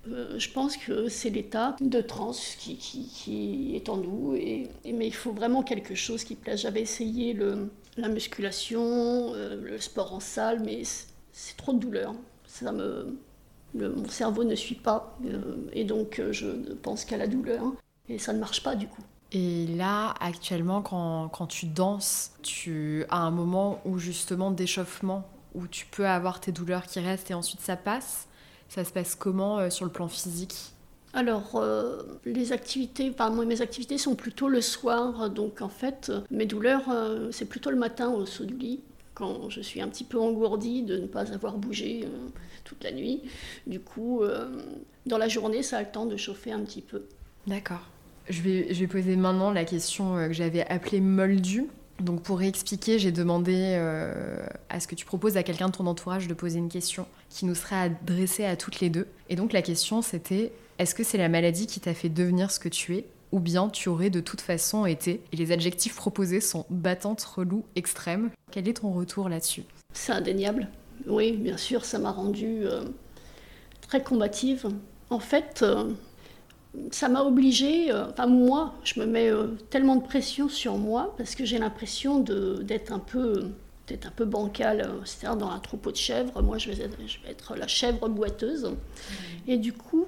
[0.08, 5.32] Euh, je pense que c'est l'état de transe qui, est en nous, mais il faut
[5.32, 6.62] vraiment quelque chose qui plaise.
[6.62, 10.82] J'avais essayé le, la musculation, euh, le sport en salle, mais
[11.32, 12.14] c'est trop de douleur.
[12.46, 13.18] Ça me,
[13.74, 17.74] mon cerveau ne suit pas, euh, et donc je ne pense qu'à la douleur,
[18.08, 19.02] et ça ne marche pas du coup.
[19.32, 25.66] Et là, actuellement, quand, quand tu danses, tu as un moment où justement d'échauffement, où
[25.66, 28.28] tu peux avoir tes douleurs qui restent et ensuite ça passe
[28.68, 30.72] ça se passe comment euh, sur le plan physique?
[31.14, 36.12] Alors, euh, les activités, enfin, moi, mes activités sont plutôt le soir, donc en fait,
[36.30, 38.80] mes douleurs, euh, c'est plutôt le matin au saut du lit,
[39.14, 42.06] quand je suis un petit peu engourdie de ne pas avoir bougé
[42.64, 43.22] toute la nuit.
[43.66, 44.20] Du coup,
[45.06, 47.02] dans la journée, ça a le temps de chauffer un petit peu.
[47.46, 47.82] D'accord.
[48.28, 51.66] Je vais, poser maintenant la question que j'avais appelée moldu.
[52.00, 55.86] Donc pour réexpliquer, j'ai demandé euh, à ce que tu proposes à quelqu'un de ton
[55.86, 59.08] entourage de poser une question qui nous serait adressée à toutes les deux.
[59.28, 62.60] Et donc la question c'était, est-ce que c'est la maladie qui t'a fait devenir ce
[62.60, 63.06] que tu es?
[63.32, 67.64] Ou bien tu aurais de toute façon été, et les adjectifs proposés sont battante, relou,
[67.76, 68.30] extrême.
[68.50, 69.64] Quel est ton retour là-dessus?
[69.92, 70.68] C'est indéniable.
[71.06, 72.84] Oui, bien sûr, ça m'a rendue euh,
[73.82, 74.68] très combative.
[75.10, 75.90] En fait, euh,
[76.90, 81.14] ça m'a obligée, euh, enfin moi, je me mets euh, tellement de pression sur moi
[81.16, 83.46] parce que j'ai l'impression d'être un peu
[83.86, 87.22] d'être un peu bancal, euh, c'est-à-dire dans un troupeau de chèvres, moi je vais, je
[87.22, 88.64] vais être la chèvre boiteuse.
[88.64, 89.50] Mmh.
[89.50, 90.04] Et du coup,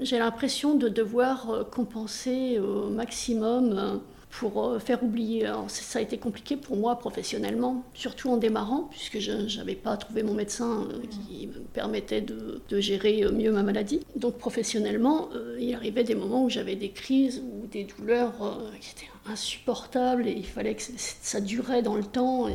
[0.00, 5.50] j'ai l'impression de devoir compenser au maximum pour euh, faire oublier.
[5.68, 10.22] ça a été compliqué pour moi professionnellement, surtout en démarrant, puisque je n'avais pas trouvé
[10.22, 14.00] mon médecin euh, qui me permettait de, gérer euh, mieux ma maladie.
[14.16, 18.32] Donc professionnellement, il arrivait des moments où j'avais des crises ou des douleurs
[18.80, 22.48] qui étaient insupportables et il fallait que ça durait dans le temps.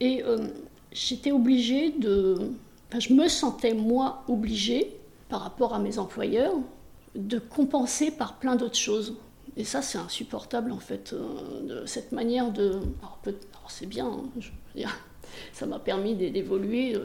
[0.00, 0.22] Et,
[0.92, 2.36] j'étais obligée de...
[2.88, 4.96] Enfin, je me sentais moi obligée,
[5.28, 6.54] par rapport à mes employeurs,
[7.14, 9.16] de compenser par plein d'autres choses.
[9.58, 12.80] Et ça, c'est insupportable, en fait, euh, de cette manière de...
[13.02, 13.20] Alors,
[13.68, 14.96] c'est bien, hein, je veux dire,
[15.52, 16.96] ça m'a permis d'évoluer.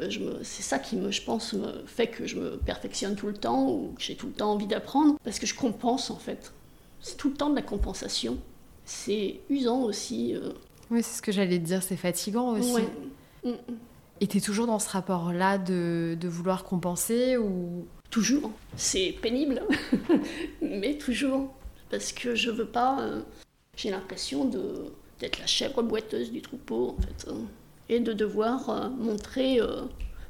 [0.44, 3.68] C'est ça qui, me, je pense, me fait que je me perfectionne tout le temps
[3.70, 6.54] ou que j'ai tout le temps envie d'apprendre parce que je compense en fait.
[7.02, 8.38] C'est tout le temps de la compensation.
[8.86, 10.36] C'est usant aussi.
[10.92, 12.84] Oui, c'est ce que j'allais te dire, c'est fatigant aussi.
[13.44, 13.58] Mm, mm.
[14.22, 17.86] Et tu es toujours dans ce rapport-là de, de, vouloir compenser ou?
[18.10, 18.52] Toujours.
[18.78, 19.63] C'est pénible,
[20.62, 21.52] mais toujours.
[21.93, 23.01] Parce que je veux pas.
[23.01, 23.21] Euh,
[23.77, 27.29] j'ai l'impression d'être la chèvre boiteuse du troupeau, en fait.
[27.29, 27.41] Hein,
[27.88, 29.84] et de devoir euh, montrer euh,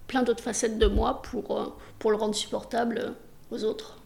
[0.07, 3.13] plein d'autres facettes de moi pour, pour le rendre supportable
[3.49, 4.01] aux autres.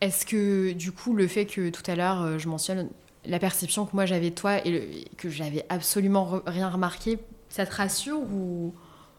[0.00, 2.88] Est-ce que, du coup, le fait que tout à l'heure, je mentionne
[3.26, 7.18] la perception que moi j'avais de toi et que j'avais absolument rien remarqué,
[7.50, 8.72] ça te rassure ou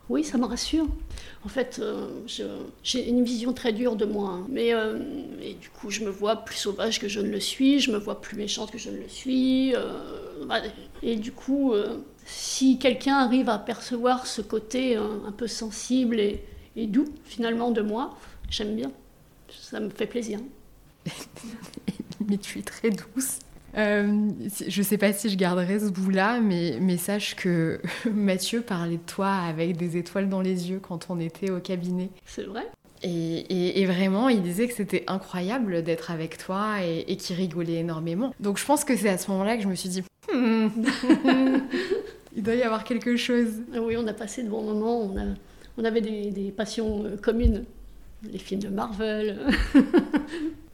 [0.10, 0.88] oui, ça me rassure.
[1.44, 2.08] En fait, euh,
[2.84, 4.30] j'ai une vision très dure de moi.
[4.30, 4.46] Hein.
[4.50, 4.98] Mais euh,
[5.60, 8.22] du coup, je me vois plus sauvage que je ne le suis, je me vois
[8.22, 9.76] plus méchante que je ne le suis.
[9.76, 10.62] Euh, bah,
[11.04, 11.74] et du coup,
[12.26, 18.18] si quelqu'un arrive à percevoir ce côté un peu sensible et doux, finalement, de moi,
[18.50, 18.92] j'aime bien.
[19.50, 20.40] Ça me fait plaisir.
[22.28, 23.40] Mais tu es très douce.
[23.76, 24.30] Euh,
[24.68, 27.80] je sais pas si je garderai ce bout-là, mais, mais sache que
[28.12, 32.10] Mathieu parlait de toi avec des étoiles dans les yeux quand on était au cabinet.
[32.26, 32.66] C'est vrai
[33.04, 38.34] et, et, vraiment, il disait que c'était incroyable d'être avec toi et, qu'il rigolait énormément.
[38.40, 40.04] Donc je pense que c'est à ce moment-là que je me suis dit,
[40.34, 40.68] hmm,
[42.36, 43.62] il doit y avoir quelque chose.
[43.80, 45.26] Oui, on a passé de bons moments, on, a,
[45.78, 47.66] on avait des, des passions euh, communes.
[48.24, 49.40] Les films de Marvel.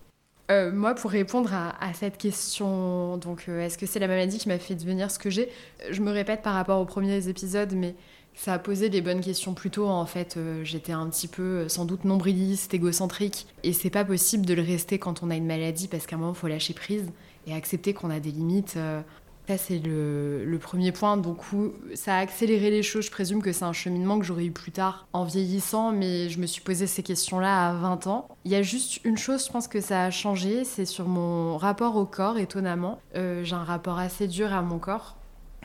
[0.51, 4.49] Euh, moi, pour répondre à, cette question, donc euh, est-ce que c'est la maladie qui
[4.49, 5.49] m'a fait devenir ce que j'ai
[5.89, 7.95] Je me répète par rapport aux premiers épisodes, mais
[8.35, 9.87] ça a posé les bonnes questions plus tôt.
[9.87, 14.45] En fait, euh, j'étais un petit peu, sans doute, nombriliste, égocentrique, et c'est pas possible
[14.45, 16.73] de le rester quand on a une maladie parce qu'à un moment, il faut lâcher
[16.73, 17.05] prise
[17.47, 18.77] et accepter qu'on a des limites.
[19.47, 21.17] Ça, c'est le, premier point.
[21.17, 21.39] Donc,
[21.95, 23.05] ça a accéléré les choses.
[23.05, 26.39] Je présume que c'est un cheminement que j'aurais eu plus tard en vieillissant, mais je
[26.39, 28.27] me suis posé ces questions-là à 20 ans.
[28.45, 31.57] Il y a juste une chose, je pense que ça a changé, c'est sur mon
[31.57, 32.99] rapport au corps, étonnamment.
[33.15, 35.17] Euh, j'ai un rapport assez dur à mon corps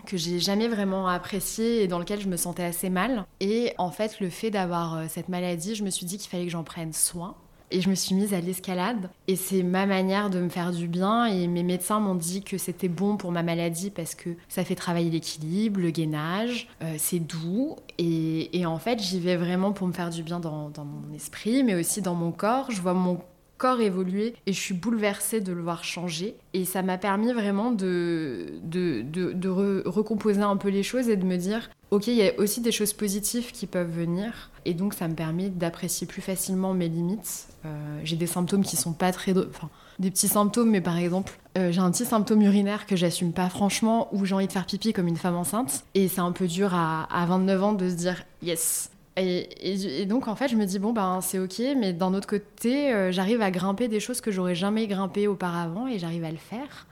[0.06, 3.26] que j'ai jamais vraiment apprécié et dans lequel je me sentais assez mal.
[3.40, 6.46] Et en fait, le fait d'avoir euh, cette maladie, je me suis dit qu'il fallait
[6.46, 7.36] que j'en prenne soin
[7.70, 9.10] et je me suis mise à l'escalade.
[9.26, 11.26] Et c'est ma manière de me faire du bien.
[11.26, 14.74] Et mes médecins m'ont dit que c'était bon pour ma maladie parce que ça fait
[14.74, 17.76] travailler l'équilibre, le gainage, euh, c'est doux.
[17.98, 21.74] Et, en fait, j'y vais vraiment pour me faire du bien dans, mon esprit, mais
[21.74, 22.70] aussi dans mon corps.
[22.70, 23.18] Je vois mon
[23.58, 26.36] corps évoluer et je suis bouleversée de le voir changer.
[26.54, 31.24] Et ça m'a permis vraiment de, de, de, recomposer un peu les choses et de
[31.24, 34.50] me dire, ok, il y a aussi des choses positives qui peuvent venir.
[34.64, 37.48] Et donc ça me permet d'apprécier plus facilement mes limites.
[37.66, 39.36] Euh, j'ai des symptômes qui sont pas très...
[39.36, 39.68] Enfin,
[39.98, 43.48] des petits symptômes, mais par exemple, euh, j'ai un petit symptôme urinaire que j'assume pas
[43.48, 45.84] franchement, ou j'ai envie de faire pipi comme une femme enceinte.
[45.94, 50.28] Et c'est un peu dur à, à 29 ans de se dire, yes, et, donc,
[50.28, 53.42] en fait, je me dis, bon, ben, c'est ok, mais d'un autre côté, euh, j'arrive
[53.42, 56.86] à grimper des choses que j'aurais jamais grimpé auparavant et j'arrive à le faire.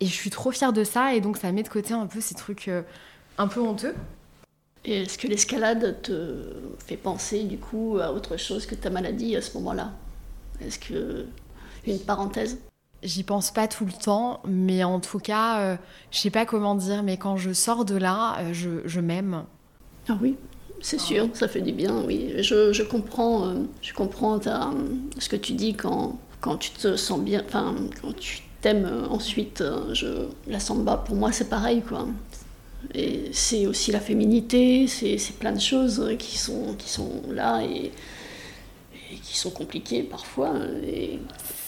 [0.00, 2.20] Et je suis trop fière de ça, et donc ça met de côté un peu
[2.20, 2.82] ces trucs euh,
[3.36, 3.94] un peu honteux.
[4.84, 6.44] Et est-ce que l'escalade te
[6.78, 9.92] fait penser, du coup, à autre chose que ta maladie à ce moment-là?
[10.64, 11.26] Est-ce que.
[11.86, 12.58] Une parenthèse?
[13.02, 15.76] J'y pense pas tout le temps, mais en tout cas, euh,
[16.10, 19.44] je sais pas comment dire, mais quand je sors de là, je, je m'aime.
[20.08, 20.36] Ah oui?
[20.80, 22.32] C'est sûr, ça fait du bien, oui.
[22.38, 27.42] Je, comprends, euh, je comprends ce que tu dis quand, quand tu te sens bien,
[27.46, 29.60] enfin, quand tu t'aimes euh, ensuite.
[29.60, 30.06] Euh, je,
[30.46, 32.06] la samba, pour moi, c'est pareil, quoi.
[32.94, 37.92] Et c'est aussi la féminité, c'est plein de choses qui sont, qui sont là et,
[39.10, 40.54] et qui sont compliquées parfois.
[40.86, 41.18] Et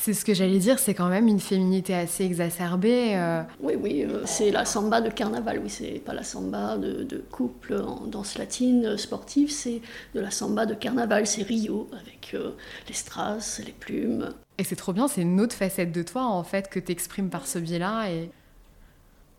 [0.02, 3.14] c'est ce que j'allais dire, c'est quand même une féminité assez exacerbée.
[3.14, 3.42] Euh.
[3.61, 7.74] Oui, oui, euh, c'est la samba de carnaval, oui, c'est pas la samba de, couple
[7.74, 9.81] en danse latine sportive, c'est
[10.14, 12.50] de la samba de carnaval, c'est Rio, avec euh,
[12.88, 14.31] les strass, les plumes.
[14.59, 17.31] Et c'est trop bien, c'est une autre facette de toi, en fait, que tu exprimes
[17.31, 18.11] par ce biais-là.
[18.11, 18.31] Et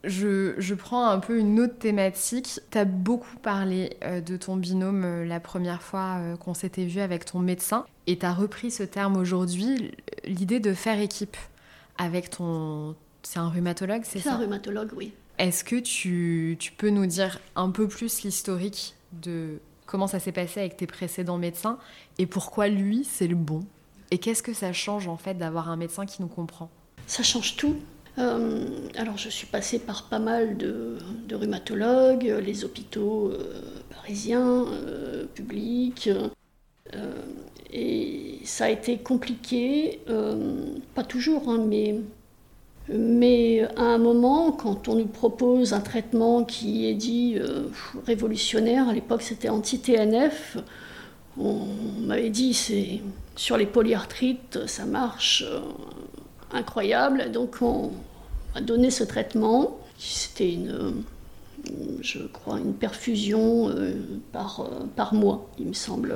[0.04, 2.60] je, je, prends un peu une autre thématique.
[2.72, 7.39] Tu as beaucoup parlé de ton binôme la première fois qu'on s'était vu avec ton
[7.39, 7.86] médecin.
[8.08, 9.92] Et tu as repris ce terme aujourd'hui,
[10.26, 11.38] l'idée de faire équipe
[11.98, 12.96] avec ton...
[13.24, 14.24] C'est un rhumatologue, c'est ça?
[14.24, 15.13] C'est un rhumatologue, oui.
[15.38, 20.32] Est-ce que tu, tu, peux nous dire un peu plus l'historique de comment ça s'est
[20.32, 21.80] passé avec tes précédents médecins
[22.18, 23.66] et pourquoi lui, c'est le bon?
[24.12, 26.70] Et qu'est-ce que ça change en fait d'avoir un médecin qui nous comprend?
[27.08, 27.78] Ça change tout.
[28.19, 30.97] Euh, alors je suis passée par pas mal de,
[31.32, 36.10] rhumatologues, les hôpitaux euh, parisiens, euh, publics.
[37.71, 41.95] Et ça a été compliqué, euh, pas toujours, hein, mais
[42.89, 47.69] Mais à un moment, quand on nous propose un traitement qui est dit euh,
[48.06, 50.58] révolutionnaire, à l'époque c'était anti-TNF,
[51.38, 51.65] on
[52.02, 53.02] m'avait dit c'est
[53.36, 55.62] sur les polyarthrites, ça marche euh,
[56.54, 57.32] incroyable.
[57.32, 57.92] Donc on
[58.54, 59.78] m'a donné ce traitement.
[59.98, 61.04] C'était une,
[62.02, 63.94] je crois, une perfusion euh,
[64.32, 66.16] par, par mois, il me semble,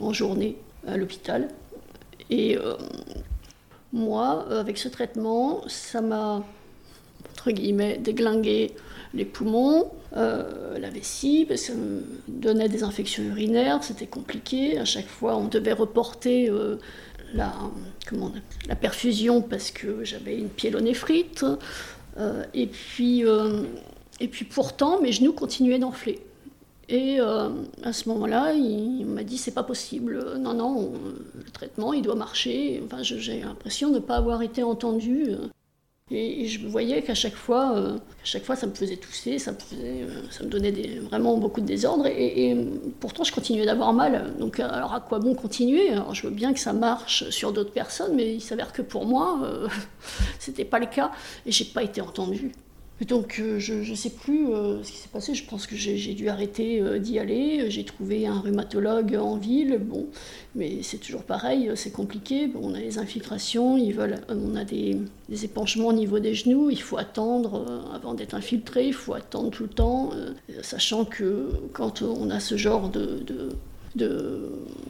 [0.00, 1.48] en journée à l'hôpital.
[2.30, 2.58] Et
[3.92, 6.42] moi, euh, avec ce traitement, ça m'a,
[7.32, 8.74] entre guillemets, déglingué
[9.14, 14.78] les poumons, euh, la vessie, ça me donnait des infections urinaires, c'était compliqué.
[14.78, 16.78] À chaque fois, on devait reporter euh,
[17.34, 17.52] la,
[18.06, 18.32] comment,
[18.68, 21.44] la perfusion parce que j'avais une pyélonéphrite.
[22.54, 23.22] et, puis,
[24.20, 26.20] et puis pourtant, mes genoux continuaient d'enfler.
[26.88, 27.50] Et euh,
[27.82, 30.38] à ce moment-là, il, m'a dit c'est pas possible.
[30.38, 30.92] Non, non,
[31.34, 32.82] le traitement, il doit marcher.
[32.84, 35.34] Enfin, j'ai l'impression de ne pas avoir été entendu.
[36.10, 39.52] Et, je voyais qu'à chaque fois, euh, à chaque fois, ça me faisait tousser, ça
[39.52, 42.06] me, faisait, euh, ça me donnait vraiment beaucoup de désordre.
[42.06, 42.56] Et,
[43.00, 44.34] pourtant, je continuais d'avoir mal.
[44.38, 45.90] Donc, alors à quoi bon continuer?
[45.90, 49.04] Alors, Je veux bien que ça marche sur d'autres personnes, mais il s'avère que pour
[49.04, 49.40] moi,
[50.38, 51.10] c'était pas le cas.
[51.46, 52.52] Et j'ai pas été entendue.
[53.06, 56.14] Donc euh, je ne sais plus euh, ce qui s'est passé, je pense que j'ai
[56.14, 60.06] dû arrêter euh, d'y aller, j'ai trouvé un rhumatologue en ville, bon,
[60.56, 64.98] mais c'est toujours pareil, c'est compliqué, on a les infiltrations, ils veulent, on a des,
[65.44, 69.62] épanchements au niveau des genoux, il faut attendre avant d'être infiltré, il faut attendre tout
[69.62, 70.10] le temps,
[70.62, 73.24] sachant que quand on a ce genre de,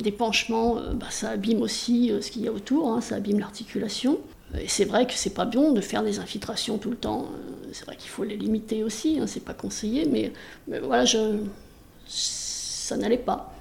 [0.00, 4.18] d'épanchement, bah, ça abîme aussi ce qu'il y a autour, hein, ça abîme l'articulation.
[4.58, 7.26] Et c'est vrai que c'est pas bon de faire des infiltrations tout le temps.
[7.72, 10.32] C'est vrai qu'il faut les limiter aussi, hein, c'est pas conseillé, mais,
[10.82, 11.04] voilà,
[12.06, 13.52] ça n'allait pas.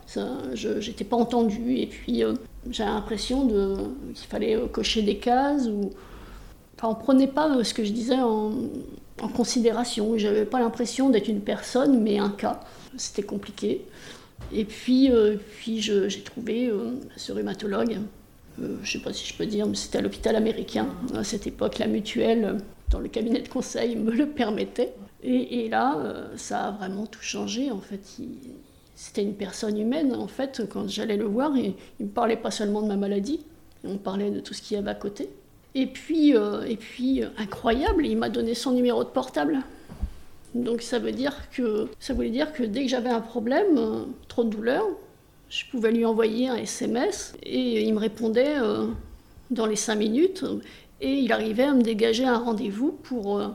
[0.54, 2.34] je n'étais pas entendue, et puis euh,
[2.70, 5.92] j'avais l'impression qu'il fallait euh, cocher des cases, ou.
[6.80, 8.52] Enfin, prenait pas euh, ce que je disais en,
[9.36, 10.16] considération.
[10.18, 12.60] J'avais pas l'impression d'être une personne, mais un cas.
[12.98, 13.84] C'était compliqué.
[14.54, 15.12] Et puis,
[15.82, 16.72] j'ai trouvé
[17.16, 17.98] ce rhumatologue
[18.60, 20.88] je ne sais pas si je peux dire, mais c'était à l'hôpital américain.
[21.14, 22.58] À cette époque, la mutuelle,
[22.90, 24.94] dans le cabinet de conseil, me le permettait.
[25.24, 27.72] Et, là, euh, ça a vraiment tout changé.
[27.72, 28.00] En fait,
[28.96, 30.16] c'était une personne humaine.
[30.16, 33.42] En fait, quand j'allais le voir, il ne me parlait pas seulement de ma maladie,
[33.84, 35.30] on parlait de tout ce qu'il y avait à côté.
[35.76, 39.60] Et puis, euh, et puis incroyable, il m'a donné son numéro de portable.
[40.56, 44.44] Donc ça veut dire que ça voulait dire que dès que j'avais un problème, trop
[44.44, 44.86] de douleur,
[45.50, 48.88] je pouvais lui envoyer un SMS et il me répondait euh,
[49.52, 50.44] dans les cinq minutes
[51.02, 53.48] et il arrivait à me dégager un rendez-vous pour, euh,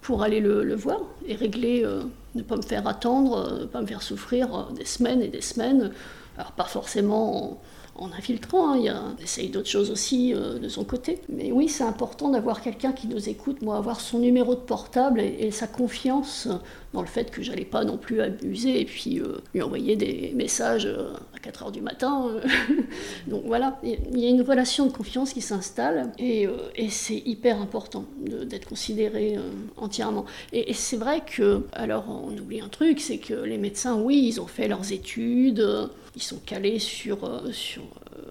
[0.00, 2.02] pour aller le, voir et régler, euh,
[2.34, 5.92] ne pas me faire attendre, ne pas me faire souffrir des semaines et des semaines.
[6.36, 7.60] Alors pas forcément
[8.00, 9.14] en infiltrant, hein.
[9.18, 11.20] il, essaye d'autres choses aussi euh, de son côté.
[11.28, 15.20] Mais oui, c'est important d'avoir quelqu'un qui nous écoute, moi, avoir son numéro de portable
[15.20, 16.48] et, sa confiance
[16.94, 20.32] dans le fait que j'allais pas non plus abuser et puis euh, lui envoyer des
[20.34, 21.12] messages euh,
[21.42, 22.30] 4 heures du matin.
[23.26, 26.48] Donc voilà, il y a une relation de confiance qui s'installe et,
[26.88, 29.38] c'est hyper important d'être considéré
[29.76, 30.24] entièrement.
[30.52, 34.40] Et, c'est vrai que, alors on oublie un truc, c'est que les médecins, oui, ils
[34.40, 38.22] ont fait leurs études ils sont calés sur, euh, sur euh,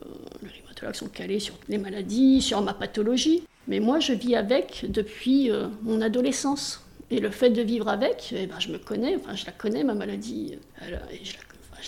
[0.43, 3.43] les rhumatologues sont calés sur les maladies, sur ma pathologie.
[3.67, 6.83] Mais moi, je vis avec depuis euh, mon adolescence.
[7.11, 9.83] Et le fait de vivre avec, eh ben, je me connais, enfin, je la connais,
[9.83, 10.57] ma maladie.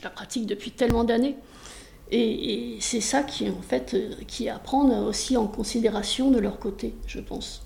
[0.10, 1.36] Pratique depuis tellement d'années.
[2.12, 3.96] Et, c'est ça qui, en fait,
[4.28, 7.64] qui à prendre aussi en considération de leur côté, je pense.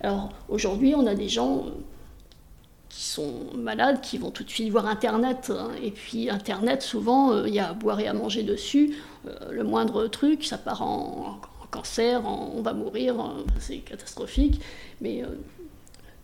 [0.00, 1.66] Alors aujourd'hui, on a des gens
[2.94, 5.52] qui sont malades, qui vont tout de suite voir Internet.
[5.54, 5.70] Hein.
[5.82, 8.96] Et puis Internet, souvent, euh, il y a à boire et à manger dessus.
[9.26, 13.16] Euh, le moindre truc, ça part en, cancer, on va mourir,
[13.58, 14.60] c'est catastrophique.
[15.00, 15.26] Mais euh,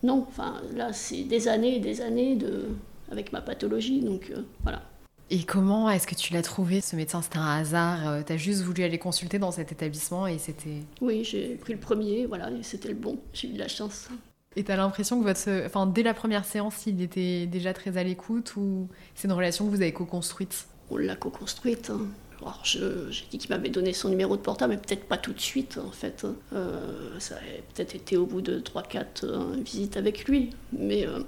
[0.01, 0.25] non,
[0.73, 2.69] là, c'est des années et des années de,
[3.11, 3.99] avec ma pathologie.
[3.99, 4.31] Donc
[4.63, 4.81] voilà.
[5.33, 7.21] Et comment est-ce que tu l'as trouvé, ce médecin?
[7.21, 10.83] C'était un hasard Tu as juste voulu aller consulter dans cet établissement et c'était...
[10.99, 13.17] Oui, j'ai pris le premier, voilà, et c'était le bon.
[13.31, 14.09] J'ai eu de la chance.
[14.57, 18.03] Et t'as l'impression que votre, enfin, dès la première séance, il était déjà très à
[18.03, 20.67] l'écoute ou c'est une relation que vous avez co-construite?
[20.89, 21.89] On l'a co-construite.
[21.89, 22.01] Hein.
[22.41, 25.39] Alors, j'ai dit qu'il m'avait donné son numéro de portable, mais peut-être pas tout de
[25.39, 26.25] suite, en fait.
[26.53, 27.39] Euh, ça a
[27.73, 30.49] peut-être été au bout de 3-4 euh, visites avec lui.
[30.77, 31.19] Mais, euh,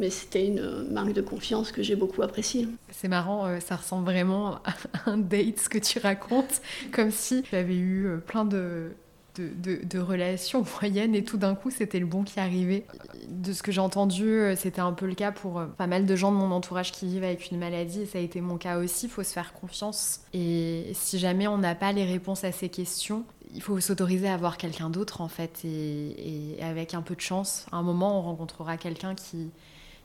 [0.00, 2.68] mais c'était une marque de confiance que j'ai beaucoup appréciée.
[2.90, 4.74] C'est marrant, ça ressemble vraiment à
[5.06, 8.90] un date, ce que tu racontes, comme si tu avais eu plein de
[9.38, 12.86] de, relations moyennes et tout d'un coup c'était le bon qui arrivait.
[13.28, 16.06] De ce que j'ai entendu, euh, c'était un peu le cas pour euh, pas mal
[16.06, 18.56] de gens de mon entourage qui vivent avec une maladie et ça a été mon
[18.56, 19.06] cas aussi.
[19.06, 22.68] Il faut se faire confiance et si jamais on n'a pas les réponses à ces
[22.68, 27.20] questions, il faut s'autoriser à voir quelqu'un d'autre en fait et, avec un peu de
[27.20, 29.50] chance, à un moment on rencontrera quelqu'un qui,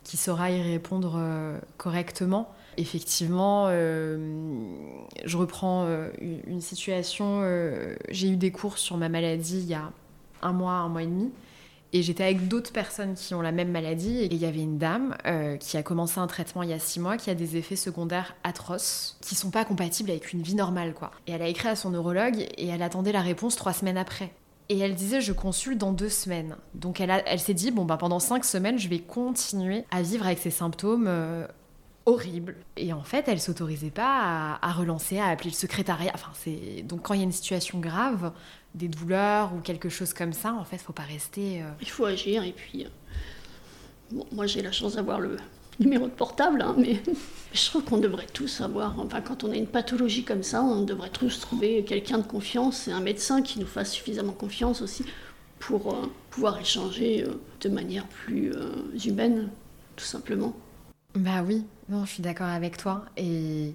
[0.04, 2.54] qui saura y répondre euh, correctement.
[2.78, 4.18] Effectivement, euh,
[5.26, 6.10] je reprends euh,
[6.48, 7.44] une situation,
[8.10, 9.92] j'ai eu des cours sur ma maladie il y a
[10.42, 11.32] un mois, un mois et demi.
[11.92, 14.20] Et j'étais avec d'autres personnes qui ont la même maladie.
[14.20, 15.18] Et il y avait une dame
[15.60, 18.36] qui a commencé un traitement il y a six mois, qui a des effets secondaires
[18.44, 20.94] atroces, qui sont pas compatibles avec une vie normale.
[21.26, 24.32] Et elle a écrit à son neurologue et elle attendait la réponse trois semaines après.
[24.70, 26.56] Et elle disait je consulte dans deux semaines.
[26.76, 30.26] Donc elle, elle s'est dit bon ben pendant cinq semaines je vais continuer à vivre
[30.26, 31.48] avec ces symptômes euh,
[32.06, 32.56] horribles.
[32.78, 36.12] Et en fait elle s'autorisait pas à, relancer, à appeler le secrétariat.
[36.14, 38.32] Enfin c'est donc quand il y a une situation grave,
[38.76, 41.62] des douleurs ou quelque chose comme ça, en fait, faut pas rester.
[41.62, 42.86] Euh, il faut agir et puis.
[42.86, 42.90] Euh,
[44.12, 45.38] bon, moi, j'ai la chance d'avoir le
[45.80, 47.02] numéro de portable, hein, mais
[47.54, 49.00] je trouve qu'on devrait tous avoir.
[49.00, 52.88] Enfin, quand on a une pathologie comme ça, on devrait tous trouver quelqu'un de confiance
[52.88, 55.06] et un médecin qui nous fasse suffisamment confiance aussi
[55.60, 57.26] pour euh, pouvoir échanger
[57.62, 58.54] de manière plus
[59.06, 59.50] humaine,
[59.96, 60.54] tout simplement.
[61.16, 63.74] Bah oui, non, je suis d'accord avec toi et.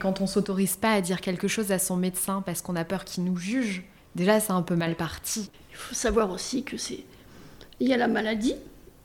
[0.00, 3.04] Quand on s'autorise pas à dire quelque chose à son médecin parce qu'on a peur
[3.04, 5.50] qu'il nous juge, déjà c'est un peu mal parti.
[5.70, 7.04] Il faut savoir aussi que c'est
[7.80, 8.54] il y a la maladie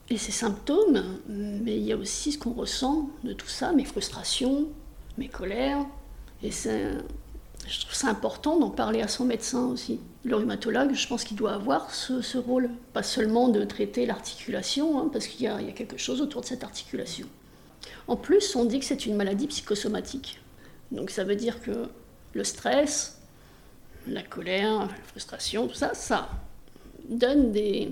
[0.10, 3.86] et ses symptômes, mais il y a aussi ce qu'on ressent de tout ça, mes
[3.86, 4.67] frustrations,
[5.17, 5.86] mes colères,
[6.41, 10.00] et je trouve ça important d'en parler à son médecin aussi.
[10.24, 15.10] Le rhumatologue, je pense qu'il doit avoir ce, rôle, pas seulement de traiter l'articulation, hein,
[15.12, 17.28] parce qu'il y, a quelque chose autour de cette articulation.
[18.08, 20.39] En plus, on dit que c'est une maladie psychosomatique.
[20.91, 21.88] Donc ça veut dire que
[22.34, 23.19] le stress,
[24.08, 26.30] la colère, la frustration, tout ça, ça
[27.08, 27.91] donne des,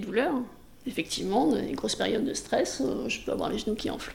[0.00, 0.42] douleurs.
[0.86, 4.14] Effectivement, dans les grosses périodes de stress, euh, je peux avoir les genoux qui enflent.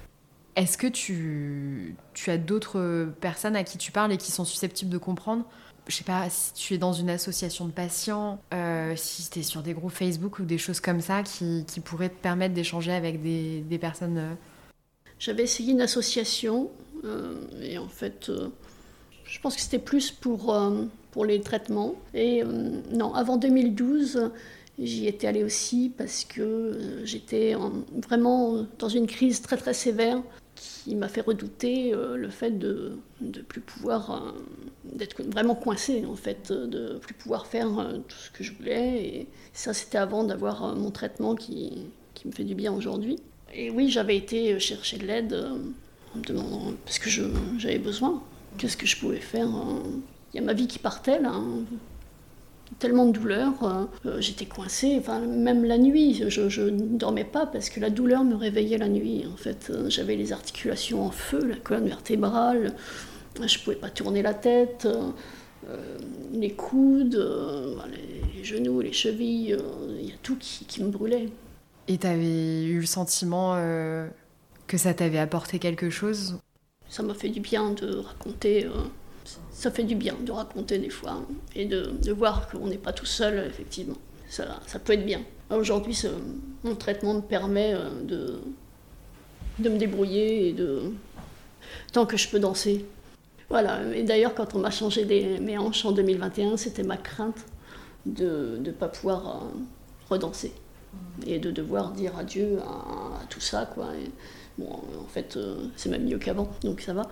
[0.55, 1.95] Est-ce que tu,
[2.27, 5.45] as d'autres personnes à qui tu parles et qui sont susceptibles de comprendre?
[5.87, 9.43] Je sais pas, si tu es dans une association de patients, euh, si tu es
[9.43, 13.23] sur des groupes Facebook ou des choses comme ça qui, pourraient te permettre d'échanger avec
[13.23, 14.17] des, personnes.
[14.17, 14.33] Euh?
[15.17, 16.69] J'avais essayé une association
[17.61, 18.29] et en fait,
[19.23, 20.53] je pense que c'était plus pour
[21.11, 21.95] pour les traitements.
[22.13, 24.31] Et non, avant 2012,
[24.79, 27.55] j'y étais allée aussi parce que euh, j'étais
[28.01, 30.21] vraiment dans une crise très très sévère
[30.55, 34.33] qui m'a fait redouter euh, le fait de ne plus pouvoir,
[34.83, 37.69] d'être vraiment coincée en fait, de plus pouvoir faire
[38.07, 39.05] tout ce que je voulais.
[39.05, 43.17] Et ça, c'était avant d'avoir mon traitement qui, qui, me fait du bien aujourd'hui.
[43.53, 45.33] Et oui, j'avais été chercher de l'aide
[46.15, 47.09] en demandant, parce que
[47.57, 48.21] j'avais besoin.
[48.57, 49.49] Qu'est-ce que je pouvais faire
[50.33, 51.33] il y a ma vie qui partait là.
[52.77, 57.45] Tellement de douleur, euh, euh, j'étais coincée, enfin, même la nuit, je, ne dormais pas
[57.45, 59.25] parce que la douleur me réveillait la nuit.
[59.31, 62.75] En fait, euh, j'avais les articulations en feu, la colonne vertébrale,
[63.35, 64.87] je ne pouvais pas tourner la tête,
[66.31, 67.27] les coudes,
[68.35, 69.57] les, genoux, les chevilles,
[69.99, 71.29] il y a tout qui, qui me brûlait.
[71.87, 73.55] Et tu avais eu le sentiment
[74.67, 76.37] que ça t'avait apporté quelque chose?
[76.87, 78.67] Ça m'a fait du bien de raconter
[79.51, 81.21] ça fait du bien de raconter des fois
[81.55, 83.97] et de, voir qu'on n'est pas tout seul, effectivement.
[84.29, 85.21] Ça, ça peut être bien.
[85.49, 85.99] Aujourd'hui,
[86.63, 90.93] mon traitement me permet euh, de, me débrouiller et de.
[91.91, 92.85] tant que je peux danser.
[93.49, 95.05] Voilà, et d'ailleurs, quand on m'a changé
[95.41, 97.45] mes hanches en 2021, c'était ma crainte
[98.05, 99.59] de ne pas pouvoir euh,
[100.09, 100.53] redanser
[101.25, 103.87] et de devoir dire adieu à, tout ça, quoi.
[104.57, 107.09] bon, en fait, euh, c'est même mieux qu'avant, donc ça va.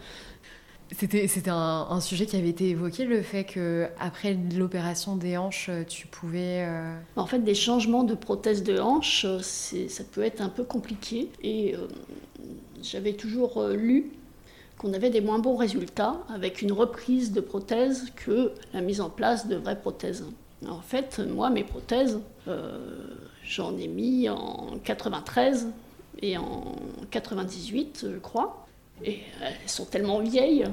[0.95, 6.07] C'était, un, sujet qui avait été évoqué, le fait que après l'opération des hanches, tu
[6.07, 6.65] pouvais...
[6.65, 10.63] Euh, en fait, des changements de prothèse de hanche, c'est, ça peut être un peu
[10.63, 11.29] compliqué.
[11.43, 11.87] Et euh,
[12.81, 14.11] j'avais toujours euh, lu
[14.77, 19.09] qu'on avait des moins bons résultats avec une reprise de prothèse que la mise en
[19.09, 20.23] place de vraies prothèses.
[20.67, 22.19] En fait, moi, mes prothèses,
[23.43, 25.67] j'en ai mis en 93
[26.21, 26.75] et en
[27.11, 28.66] 98, je crois.
[29.03, 30.65] Et elles sont tellement vieilles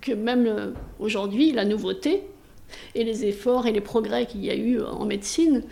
[0.00, 2.22] que même aujourd'hui, la nouveauté
[2.94, 5.64] et les efforts et les progrès qu'il y a eu en médecine,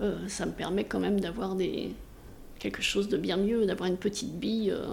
[0.00, 1.56] euh, ça me permet quand même d'avoir
[2.58, 4.86] quelque chose de bien mieux, d'avoir une petite bille euh,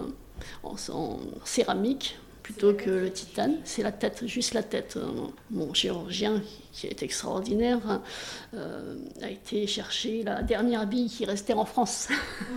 [0.62, 0.76] en,
[1.44, 3.56] céramique plutôt que le titane.
[3.64, 4.96] C'est la tête, juste la tête.
[4.96, 5.06] Euh,
[5.50, 6.42] mon chirurgien,
[6.72, 8.00] qui est extraordinaire,
[8.54, 12.08] euh, a été chercher la dernière bille qui restait en France.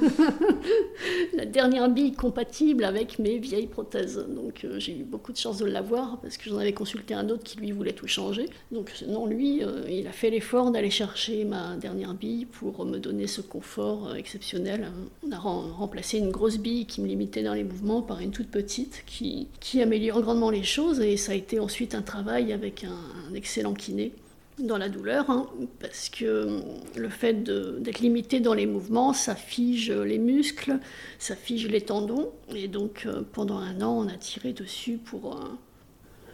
[1.34, 4.26] la dernière bille compatible avec mes vieilles prothèses.
[4.30, 7.30] Donc euh, j'ai eu beaucoup de chance de l'avoir parce que j'en avais consulté un
[7.30, 8.50] autre qui lui voulait tout changer.
[8.72, 13.28] Donc non, lui, il a fait l'effort d'aller chercher ma dernière bille pour me donner
[13.28, 14.92] ce confort exceptionnel.
[15.26, 18.50] On a remplacé une grosse bille qui me limitait dans les mouvements par une toute
[18.50, 22.84] petite qui, qui améliore grandement les choses et ça a été ensuite un travail avec
[22.84, 24.11] un, excellent kiné
[24.60, 25.48] dans la douleur, hein,
[25.80, 26.62] parce que
[26.96, 30.80] le fait d'être limité dans les mouvements, ça fige les muscles,
[31.20, 35.36] ça fige les tendons, et donc euh, pendant un an, on a tiré dessus pour...
[35.36, 35.46] Euh,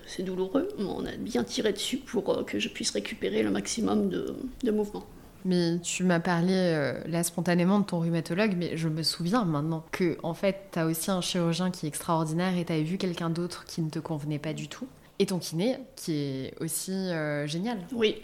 [0.05, 3.51] c'est douloureux, mais on a bien tiré dessus pour euh, que je puisse récupérer le
[3.51, 5.05] maximum de, mouvements.
[5.45, 10.17] Mais tu m'as parlé là spontanément de ton rhumatologue, mais je me souviens maintenant que
[10.23, 13.29] en fait, tu as aussi un chirurgien qui est extraordinaire et tu avais vu quelqu'un
[13.29, 14.87] d'autre qui ne te convenait pas du tout.
[15.19, 17.79] Et ton kiné, qui est aussi euh, génial.
[17.91, 18.17] Oui,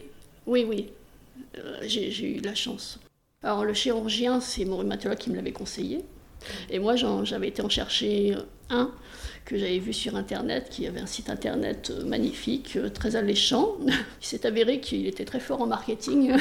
[0.46, 0.92] oui, oui.
[1.58, 3.00] Euh, j'ai eu de la chance.
[3.42, 6.06] Alors le chirurgien, c'est mon rhumatologue qui me l'avait conseillé.
[6.70, 8.36] Et moi, j'avais été en chercher
[8.70, 8.92] un
[9.46, 13.76] que j'avais vu sur Internet, qui avait un site Internet euh, magnifique, très alléchant.
[13.88, 16.34] Il s'est avéré qu'il était très fort en marketing.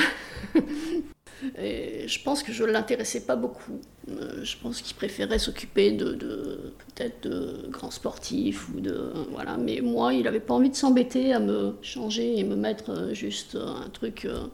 [1.58, 3.80] Et je pense que je ne l'intéressais pas beaucoup.
[4.10, 9.56] Euh, je pense qu'il préférait s'occuper de, peut-être de grands sportifs ou de voilà.
[9.56, 13.14] Mais moi, il n'avait pas envie de s'embêter à me changer et me mettre euh,
[13.14, 14.46] juste un truc euh,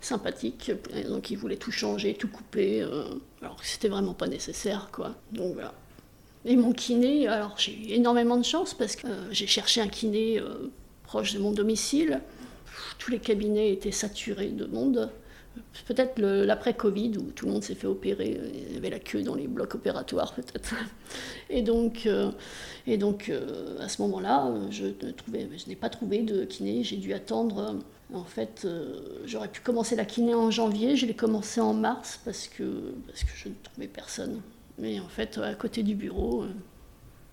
[0.00, 0.72] sympathique.
[1.08, 2.82] donc il voulait tout changer, tout couper,
[3.40, 5.14] alors que c'était vraiment pas nécessaire, quoi.
[5.30, 5.74] Donc voilà.
[6.44, 10.42] Et mon kiné, alors j'ai eu énormément de chance parce que j'ai cherché un kiné
[11.04, 12.20] proche de mon domicile.
[12.98, 15.08] Tous les cabinets étaient saturés de monde.
[15.86, 19.34] Peut-être l'après-Covid où tout le monde s'est fait opérer, il y avait la queue dans
[19.34, 20.74] les blocs opératoires peut-être.
[21.50, 22.30] Et donc, euh,
[22.86, 24.86] et donc euh, à ce moment-là, je
[25.68, 27.78] n'ai pas trouvé de kiné, j'ai dû attendre.
[28.14, 32.20] En fait, euh, j'aurais pu commencer la kiné en janvier, je l'ai commencé en mars
[32.24, 34.40] parce que, parce que je ne trouvais personne.
[34.78, 36.44] Mais en fait, à côté du bureau,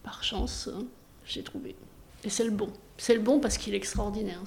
[0.03, 0.69] par chance,
[1.25, 1.75] j'ai trouvé.
[2.23, 2.69] Et c'est le bon.
[2.97, 4.41] C'est le bon parce qu'il est extraordinaire.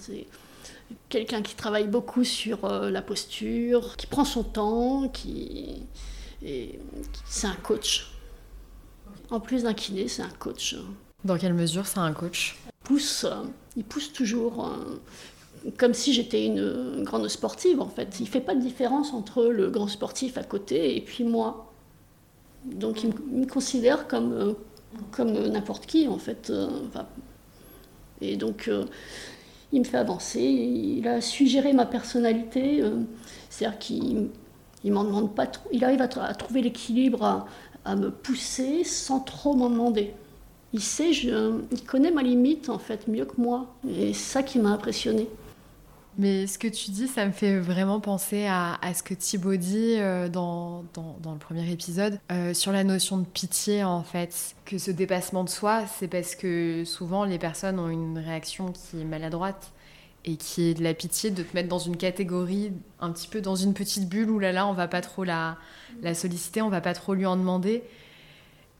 [1.08, 5.82] Quelqu'un qui travaille beaucoup sur euh, la posture, qui prend son temps, qui,
[6.40, 8.10] c'est un coach.
[9.30, 10.76] En plus d'un kiné, c'est un coach.
[11.24, 12.56] Dans quelle mesure c'est un coach?
[12.66, 13.44] Il pousse, euh,
[13.76, 18.18] il pousse toujours, euh, comme si j'étais une grande sportive en fait.
[18.20, 21.72] Il fait pas de différence entre le grand sportif à côté et puis moi.
[22.64, 24.54] Donc il me, considère comme,
[25.10, 26.52] comme n'importe qui en fait.
[28.20, 28.70] et donc
[29.73, 33.01] il me fait avancer, il a su gérer ma personnalité, euh,
[33.49, 34.31] c'est-à-dire qu'il
[34.85, 37.47] m'en demande pas trop, il arrive à, trouver l'équilibre,
[37.85, 40.14] à, me pousser sans trop m'en demander.
[40.75, 44.59] Il sait, il connaît ma limite en fait mieux que moi, et c'est ça qui
[44.59, 45.29] m'a impressionné.
[46.18, 49.96] Mais ce que tu dis, ça me fait vraiment penser à, ce que Thibaut dit
[49.98, 54.54] euh, dans, dans, le premier épisode euh, sur la notion de pitié, en fait.
[54.66, 59.00] Que ce dépassement de soi, c'est parce que souvent les personnes ont une réaction qui
[59.00, 59.72] est maladroite
[60.24, 63.40] et qui est de la pitié de te mettre dans une catégorie, un petit peu
[63.40, 65.56] dans une petite bulle où là, là, on va pas trop la,
[66.02, 67.82] la solliciter, on va pas trop lui en demander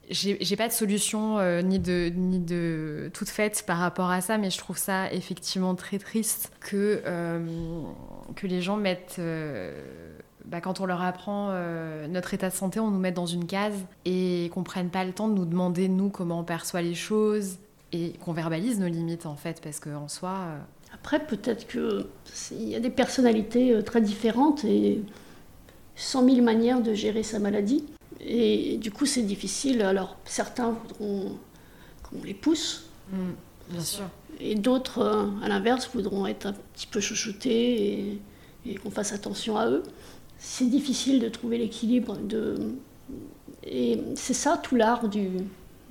[0.09, 4.37] j'ai pas de solution euh, ni, de, ni de toute faite par rapport à ça,
[4.37, 7.39] mais je trouve ça effectivement très triste que, euh,
[8.35, 9.17] que les gens mettent.
[9.19, 9.81] Euh,
[10.45, 11.53] bah, quand on leur apprend
[12.09, 15.13] notre état de santé, on nous met dans une case et qu'on prenne pas le
[15.13, 17.59] temps de nous demander, nous, comment on perçoit les choses
[17.93, 20.39] et qu'on verbalise nos limites en fait, parce qu'en soi.
[20.93, 25.01] Après, peut-être qu'il y a des personnalités très différentes et
[25.95, 27.85] 100 000 manières de gérer sa maladie.
[28.19, 29.81] Et du coup, c'est difficile.
[29.81, 31.37] Alors, certains voudront
[32.03, 32.85] qu'on les pousse.
[33.11, 33.31] Mm,
[33.69, 34.05] bien sûr.
[34.39, 38.19] Et d'autres, euh, à l'inverse, voudront être un petit peu chouchoutés
[38.65, 39.83] et, qu'on fasse attention à eux.
[40.37, 42.17] C'est difficile de trouver l'équilibre.
[42.17, 42.55] De...
[43.65, 45.29] Et c'est ça tout l'art du,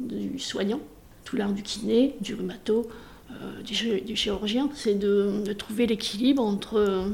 [0.00, 0.80] du, soignant,
[1.24, 2.88] tout l'art du kiné, du rhumato,
[3.30, 4.70] euh, du, chirurgien.
[4.74, 7.08] C'est de, trouver l'équilibre entre.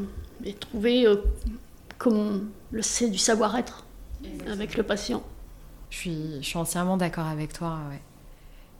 [0.44, 1.16] et trouver, euh,
[1.98, 3.84] comme le c'est du savoir-être
[4.50, 5.22] avec le patient.
[5.90, 7.78] Je suis, je suis entièrement d'accord avec toi.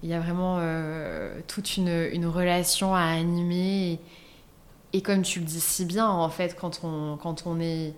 [0.02, 3.98] Il y a vraiment euh, toute une, une, relation à animer.
[4.92, 7.94] Et, comme tu le dis si bien, en fait, quand on, quand on est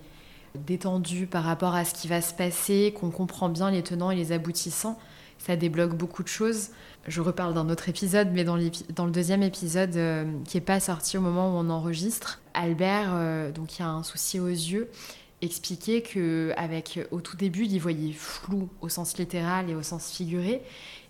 [0.55, 4.15] détendu par rapport à ce qui va se passer, qu'on comprend bien les tenants et
[4.15, 4.97] les aboutissants,
[5.37, 6.69] ça débloque beaucoup de choses.
[7.07, 8.57] Je reparle d'un autre épisode, mais dans,
[8.95, 13.09] dans le deuxième épisode euh, qui n'est pas sorti au moment où on enregistre, Albert,
[13.13, 14.89] euh, donc il y a un souci aux yeux,
[15.41, 20.11] expliquer que avec au tout début, il voyait flou au sens littéral et au sens
[20.11, 20.61] figuré,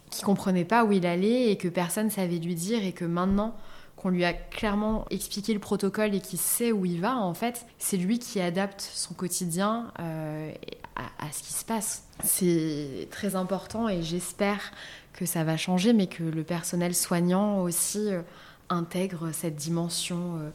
[0.10, 3.56] qu'il comprenait pas où il allait et que personne savait lui dire et que maintenant
[3.96, 7.68] qu'on lui a clairement expliqué le protocole et qu'il sait où il va, en fait,
[7.78, 10.52] c'est lui qui adapte son quotidien euh,
[10.96, 12.06] à, ce qui se passe.
[12.24, 14.72] C'est très important et j'espère
[15.14, 18.22] que ça va changer, mais que le personnel soignant aussi euh,
[18.70, 20.50] intègre cette dimension euh,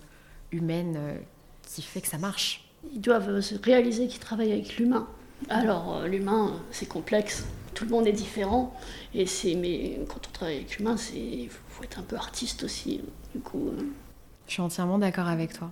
[0.50, 0.98] humaine
[1.62, 5.08] qui fait que ça marche ils doivent se réaliser qu'ils travaillent avec l'humain.
[5.48, 8.74] Alors, euh, l'humain, c'est complexe, tout le monde est différent,
[9.14, 13.00] et c'est, mais quand on travaille avec l'humain, il faut être un peu artiste aussi,
[13.34, 13.68] du coup.
[13.68, 13.82] Euh.
[14.46, 15.70] Je suis entièrement d'accord avec toi.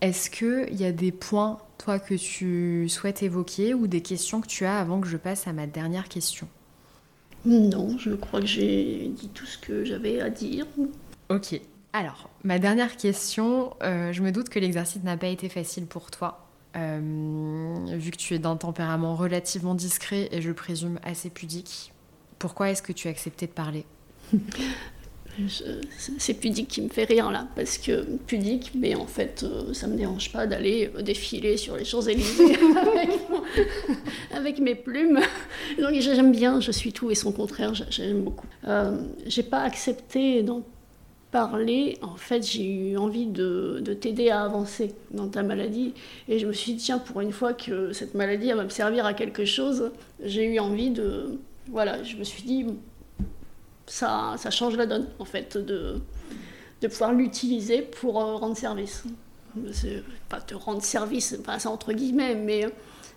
[0.00, 4.48] Est-ce qu'il y a des points, toi, que tu souhaites évoquer ou des questions que
[4.48, 6.48] tu as avant que je passe à ma dernière question?
[7.44, 10.66] Non, je crois que j'ai dit tout ce que j'avais à dire.
[11.28, 11.60] Ok.
[11.94, 16.10] Alors, ma dernière question, euh, je me doute que l'exercice n'a pas été facile pour
[16.10, 21.92] toi, euh, vu que tu es d'un tempérament relativement discret et je présume assez pudique.
[22.38, 23.84] Pourquoi est-ce que tu as accepté de parler?
[26.18, 29.86] C'est pudique qui me fait rire là, parce que pudique, mais en fait, euh, ça
[29.86, 32.58] me dérange pas d'aller euh, défiler sur les Champs-Élysées
[34.34, 35.20] avec, mes plumes.
[35.78, 38.46] Donc j'aime bien, je suis tout et son contraire, j'aime beaucoup.
[39.26, 40.62] J'ai pas accepté d'en
[41.32, 45.94] parler, en fait, j'ai eu envie de, de t'aider à avancer dans ta maladie.
[46.28, 49.06] Et je me suis dit, tiens, pour une fois que cette maladie va me servir
[49.06, 49.90] à quelque chose,
[50.22, 51.38] j'ai eu envie de.
[51.70, 52.66] Voilà, je me suis dit,
[53.86, 56.00] ça, change la donne, en fait, de,
[56.82, 59.04] pouvoir l'utiliser pour euh, rendre service.
[60.28, 62.70] Pas te rendre service, pas ça entre guillemets, mais,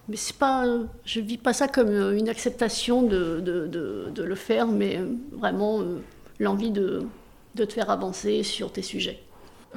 [0.07, 0.65] mais c'est pas,
[1.05, 4.99] je vis pas ça comme une acceptation de, de, le faire, mais
[5.31, 5.99] vraiment euh,
[6.39, 7.03] l'envie de,
[7.55, 9.21] de te faire avancer sur tes sujets.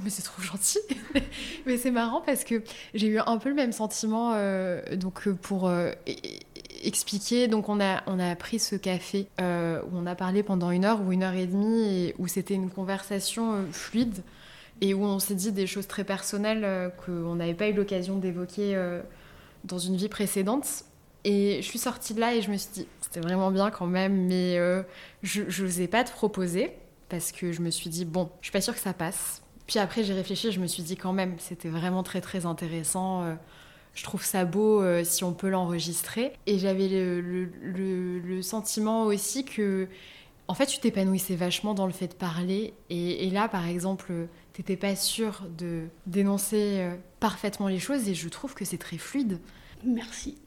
[0.02, 0.78] Mais c'est trop gentil.
[1.66, 2.62] mais c'est marrant parce que
[2.94, 5.68] j'ai eu un peu le même sentiment euh, donc pour
[6.82, 7.48] expliquer.
[7.48, 10.84] Donc, on a, on a pris ce café euh, où on a parlé pendant une
[10.84, 14.22] heure ou une heure et demie, où c'était une conversation euh, fluide
[14.80, 18.16] et où on s'est dit des choses très personnelles euh, qu'on n'avait pas eu l'occasion
[18.18, 18.78] d'évoquer
[19.64, 20.84] dans une vie précédente.
[21.24, 23.86] Et je suis sortie de là et je me suis dit, c'était vraiment bien quand
[23.86, 24.56] même, mais
[25.22, 26.72] je n'osais pas te proposer
[27.08, 29.42] parce que je me suis dit, bon, je suis pas sûre que ça passe.
[29.66, 33.36] Puis après, j'ai réfléchi, je me suis dit quand même, c'était vraiment très très intéressant
[33.98, 36.32] je trouve ça beau euh, si on peut l'enregistrer.
[36.46, 39.88] Et j'avais le, sentiment aussi que,
[40.46, 42.74] en fait, tu t'épanouissais vachement dans le fait de parler.
[42.90, 44.12] Et, là, par exemple,
[44.52, 48.08] t'étais pas sûre de dénoncer euh, parfaitement les choses.
[48.08, 49.40] Et je trouve que c'est très fluide.
[49.84, 50.38] Merci.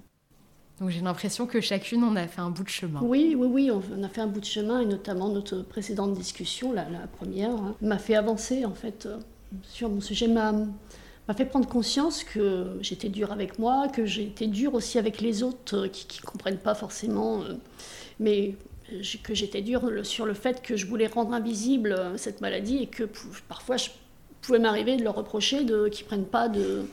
[0.81, 3.01] Donc j'ai l'impression que chacune, on a fait un bout de chemin.
[3.03, 4.81] Oui, oui, oui, on a fait un bout de chemin.
[4.81, 6.85] Et notamment notre précédente discussion, la,
[7.19, 9.19] première, hein, m'a fait avancer, en fait, euh,
[9.63, 10.27] sur mon sujet.
[10.27, 10.55] Ma
[11.37, 15.85] fait prendre conscience que j'étais dure avec moi, que j'étais dure aussi avec les autres
[15.85, 17.53] euh, qui ne comprennent pas forcément, euh,
[18.19, 18.55] mais
[19.21, 23.07] que j'étais dure sur le fait que je voulais rendre invisible cette maladie et que
[23.47, 23.89] parfois je
[24.41, 26.83] pouvais m'arriver de leur reprocher qu'ils prennent pas de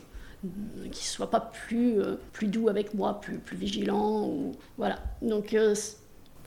[0.93, 1.97] qu'ils soient pas plus
[2.33, 4.99] plus doux avec moi, plus plus vigilants ou voilà.
[5.23, 5.57] Donc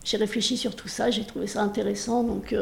[0.04, 2.56] j'ai réfléchi sur tout ça, j'ai trouvé ça intéressant donc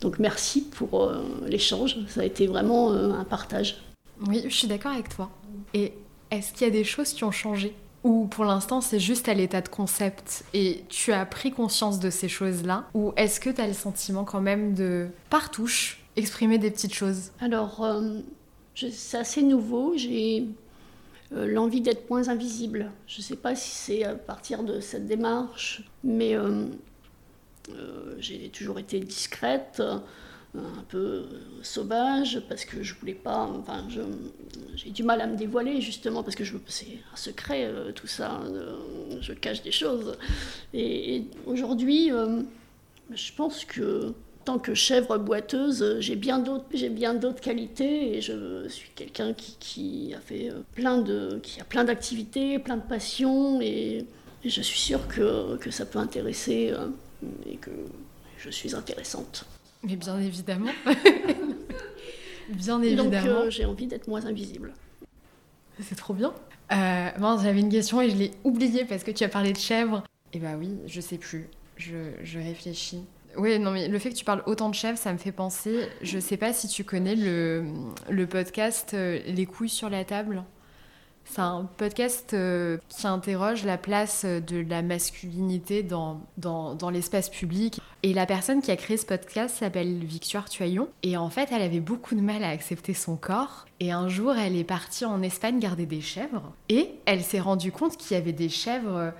[0.00, 1.12] donc merci pour
[1.46, 3.82] l'échange, ça a été vraiment un partage.
[4.26, 5.30] Oui, je suis d'accord avec toi.
[5.74, 5.94] Et
[6.30, 7.74] est-ce qu'il y a des choses qui ont changé?
[8.04, 12.10] Ou pour l'instant c'est juste à l'état de concept et tu as pris conscience de
[12.10, 12.88] ces choses-là?
[12.94, 16.94] Ou est-ce que tu as le sentiment quand même de, par touche, exprimer des petites
[16.94, 17.30] choses?
[17.40, 18.18] Alors, euh,
[18.74, 19.94] c'est assez nouveau.
[19.96, 20.46] J'ai
[21.32, 22.90] euh, l'envie d'être moins invisible.
[23.06, 26.66] Je ne sais pas si c'est à partir de cette démarche, mais euh,
[28.18, 29.82] j'ai toujours été discrète
[30.54, 31.24] un peu
[31.62, 33.86] sauvage parce que je voulais pas enfin
[34.74, 38.40] j'ai du mal à me dévoiler justement parce que c'est un secret euh, tout ça
[38.44, 38.76] euh,
[39.22, 40.18] je cache des choses
[40.74, 42.42] et, aujourd'hui euh,
[43.10, 44.12] je pense que
[44.44, 49.32] tant que chèvre boiteuse j'ai bien d'autres j'ai bien d'autres qualités et je suis quelqu'un
[49.32, 54.06] qui, qui, a fait plein de qui a plein d'activités plein de passions et,
[54.44, 56.74] et, je suis sûre que, que ça peut intéresser
[57.46, 57.70] et que
[58.38, 59.46] je suis intéressante
[59.82, 60.70] mais bien évidemment.
[62.48, 63.10] bien évidemment.
[63.10, 64.74] Donc euh, j'ai envie d'être moins invisible.
[65.80, 66.32] C'est trop bien.
[66.70, 70.04] Euh, j'avais une question et je l'ai oubliée parce que tu as parlé de chèvres.
[70.32, 71.48] Eh bah oui, je sais plus.
[71.76, 73.02] Je, je réfléchis.
[73.36, 75.88] Oui, non, mais le fait que tu parles autant de chèvres, ça me fait penser.
[76.02, 80.44] Je sais pas si tu connais le, podcast euh, Les couilles sur la table.
[81.24, 87.28] C'est un podcast euh, qui interroge la place de la masculinité dans, dans, dans l'espace
[87.28, 87.80] public.
[88.02, 90.88] Et la personne qui a créé ce podcast s'appelle Victoire Tuaillon.
[91.04, 93.66] Et en fait, elle avait beaucoup de mal à accepter son corps.
[93.78, 96.52] Et un jour, elle est partie en Espagne garder des chèvres.
[96.68, 99.12] Et elle s'est rendue compte qu'il y avait des chèvres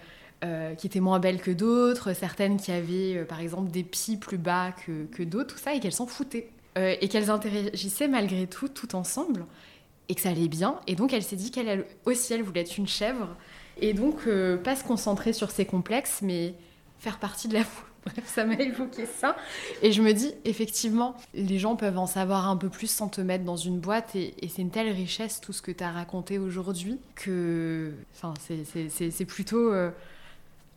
[0.44, 4.16] euh, qui étaient moins belles que d'autres, certaines qui avaient euh, par exemple des pieds
[4.16, 6.48] plus bas que, que d'autres, tout ça, et qu'elles s'en foutaient.
[6.76, 9.44] et qu'elles interagissaient malgré tout, tout ensemble
[10.08, 10.80] et que ça allait bien.
[10.86, 13.28] Et donc elle s'est dit qu'elle aussi, elle voulait être une chèvre.
[13.80, 16.54] Et donc, euh, pas se concentrer sur ses complexes, mais
[16.98, 17.88] faire partie de la foule.
[18.04, 19.36] Bref, ça m'a évoqué ça.
[19.80, 23.20] Et je me dis, effectivement, les gens peuvent en savoir un peu plus sans te
[23.20, 24.16] mettre dans une boîte.
[24.16, 29.24] Et, c'est une telle richesse, tout ce que tu as raconté aujourd'hui, que enfin, c'est
[29.24, 29.90] plutôt euh,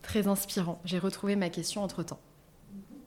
[0.06, 0.80] très inspirant.
[0.84, 2.20] J'ai retrouvé ma question entre-temps.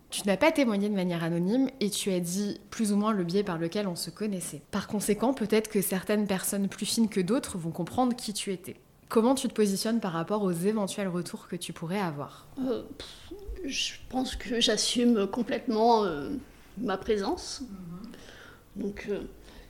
[0.09, 3.23] Tu n'as pas témoigné de manière anonyme et tu as dit plus ou moins le
[3.23, 4.61] biais par lequel on se connaissait.
[4.71, 8.75] Par conséquent, peut-être que certaines personnes plus fines que d'autres vont comprendre qui tu étais.
[9.07, 12.47] Comment tu te positionnes par rapport aux éventuels retours que tu pourrais avoir?
[12.59, 12.83] Euh,
[13.65, 16.29] Je pense que j'assume complètement euh,
[16.79, 17.61] ma présence.
[18.75, 19.21] Donc, euh,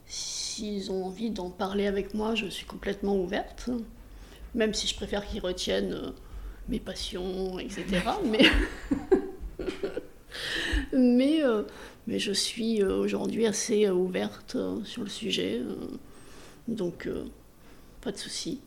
[0.08, 3.70] s'ils ont envie d'en parler avec moi, je suis complètement ouverte.
[4.56, 6.14] Même si je préfère qu'ils retiennent
[6.70, 7.86] mes passions, etc.
[8.26, 8.50] mais
[10.94, 11.64] mais, euh,
[12.08, 15.62] mais je suis euh, aujourd'hui assez euh, ouverte sur le sujet.
[16.68, 17.10] donc,
[18.02, 18.62] pas de souci.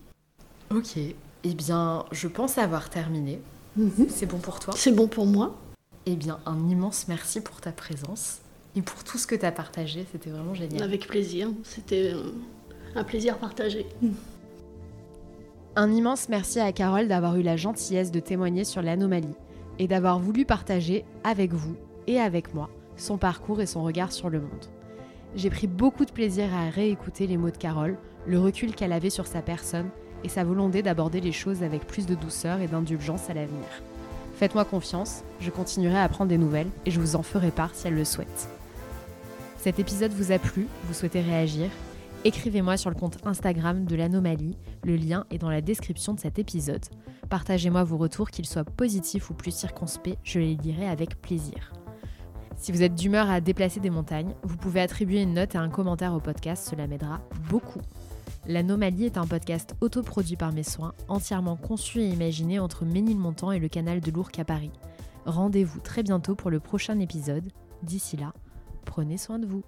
[0.71, 0.97] Ok.
[1.45, 3.41] Eh bien, je pense avoir terminé.
[3.77, 4.07] Mhm.
[4.09, 4.75] C'est bon pour toi?
[4.77, 5.59] C'est bon pour moi.
[6.07, 8.39] Eh bien, un immense merci pour ta présence
[8.77, 10.07] et pour tout ce que tu as partagé.
[10.13, 10.83] C'était vraiment génial.
[10.83, 11.49] Avec plaisir.
[11.65, 12.13] C'était
[12.95, 13.87] un plaisir partagé.
[15.75, 19.35] Un immense merci à Carole d'avoir eu la gentillesse de témoigner sur l'anomalie
[19.79, 22.69] et d'avoir voulu partager avec vous et avec moi
[22.99, 24.67] son parcours et son regard sur le monde.
[25.35, 27.97] J'ai pris beaucoup de plaisir à réécouter les mots de Carole,
[28.27, 29.89] le recul qu'elle avait sur sa personne
[30.25, 33.65] et sa volonté d'aborder les choses avec plus de douceur et d'indulgence à l'avenir.
[34.35, 37.87] Faites-moi confiance, je continuerai à prendre des nouvelles et je vous en ferai part si
[37.87, 38.51] elle le souhaite.
[39.57, 41.71] Cet épisode vous a plu, vous souhaitez réagir
[42.25, 46.39] Écrivez-moi sur le compte Instagram de l'anomalie, le lien est dans la description de cet
[46.39, 46.85] épisode.
[47.29, 51.73] Partagez-moi vos retours, qu'ils soient positifs ou plus circonspects, je les lirai avec plaisir.
[52.57, 55.69] Si vous êtes d'humeur à déplacer des montagnes, vous pouvez attribuer une note et un
[55.69, 57.21] commentaire au podcast, cela m'aidera
[57.51, 57.81] beaucoup.
[58.47, 63.59] L'Anomalie est un podcast autoproduit par mes soins, entièrement conçu et imaginé entre Ménilmontant et
[63.59, 64.71] le canal de l'Ourcq à Paris.
[65.27, 67.51] Rendez-vous très bientôt pour le prochain épisode.
[67.83, 68.33] D'ici là,
[68.85, 69.65] prenez soin de vous.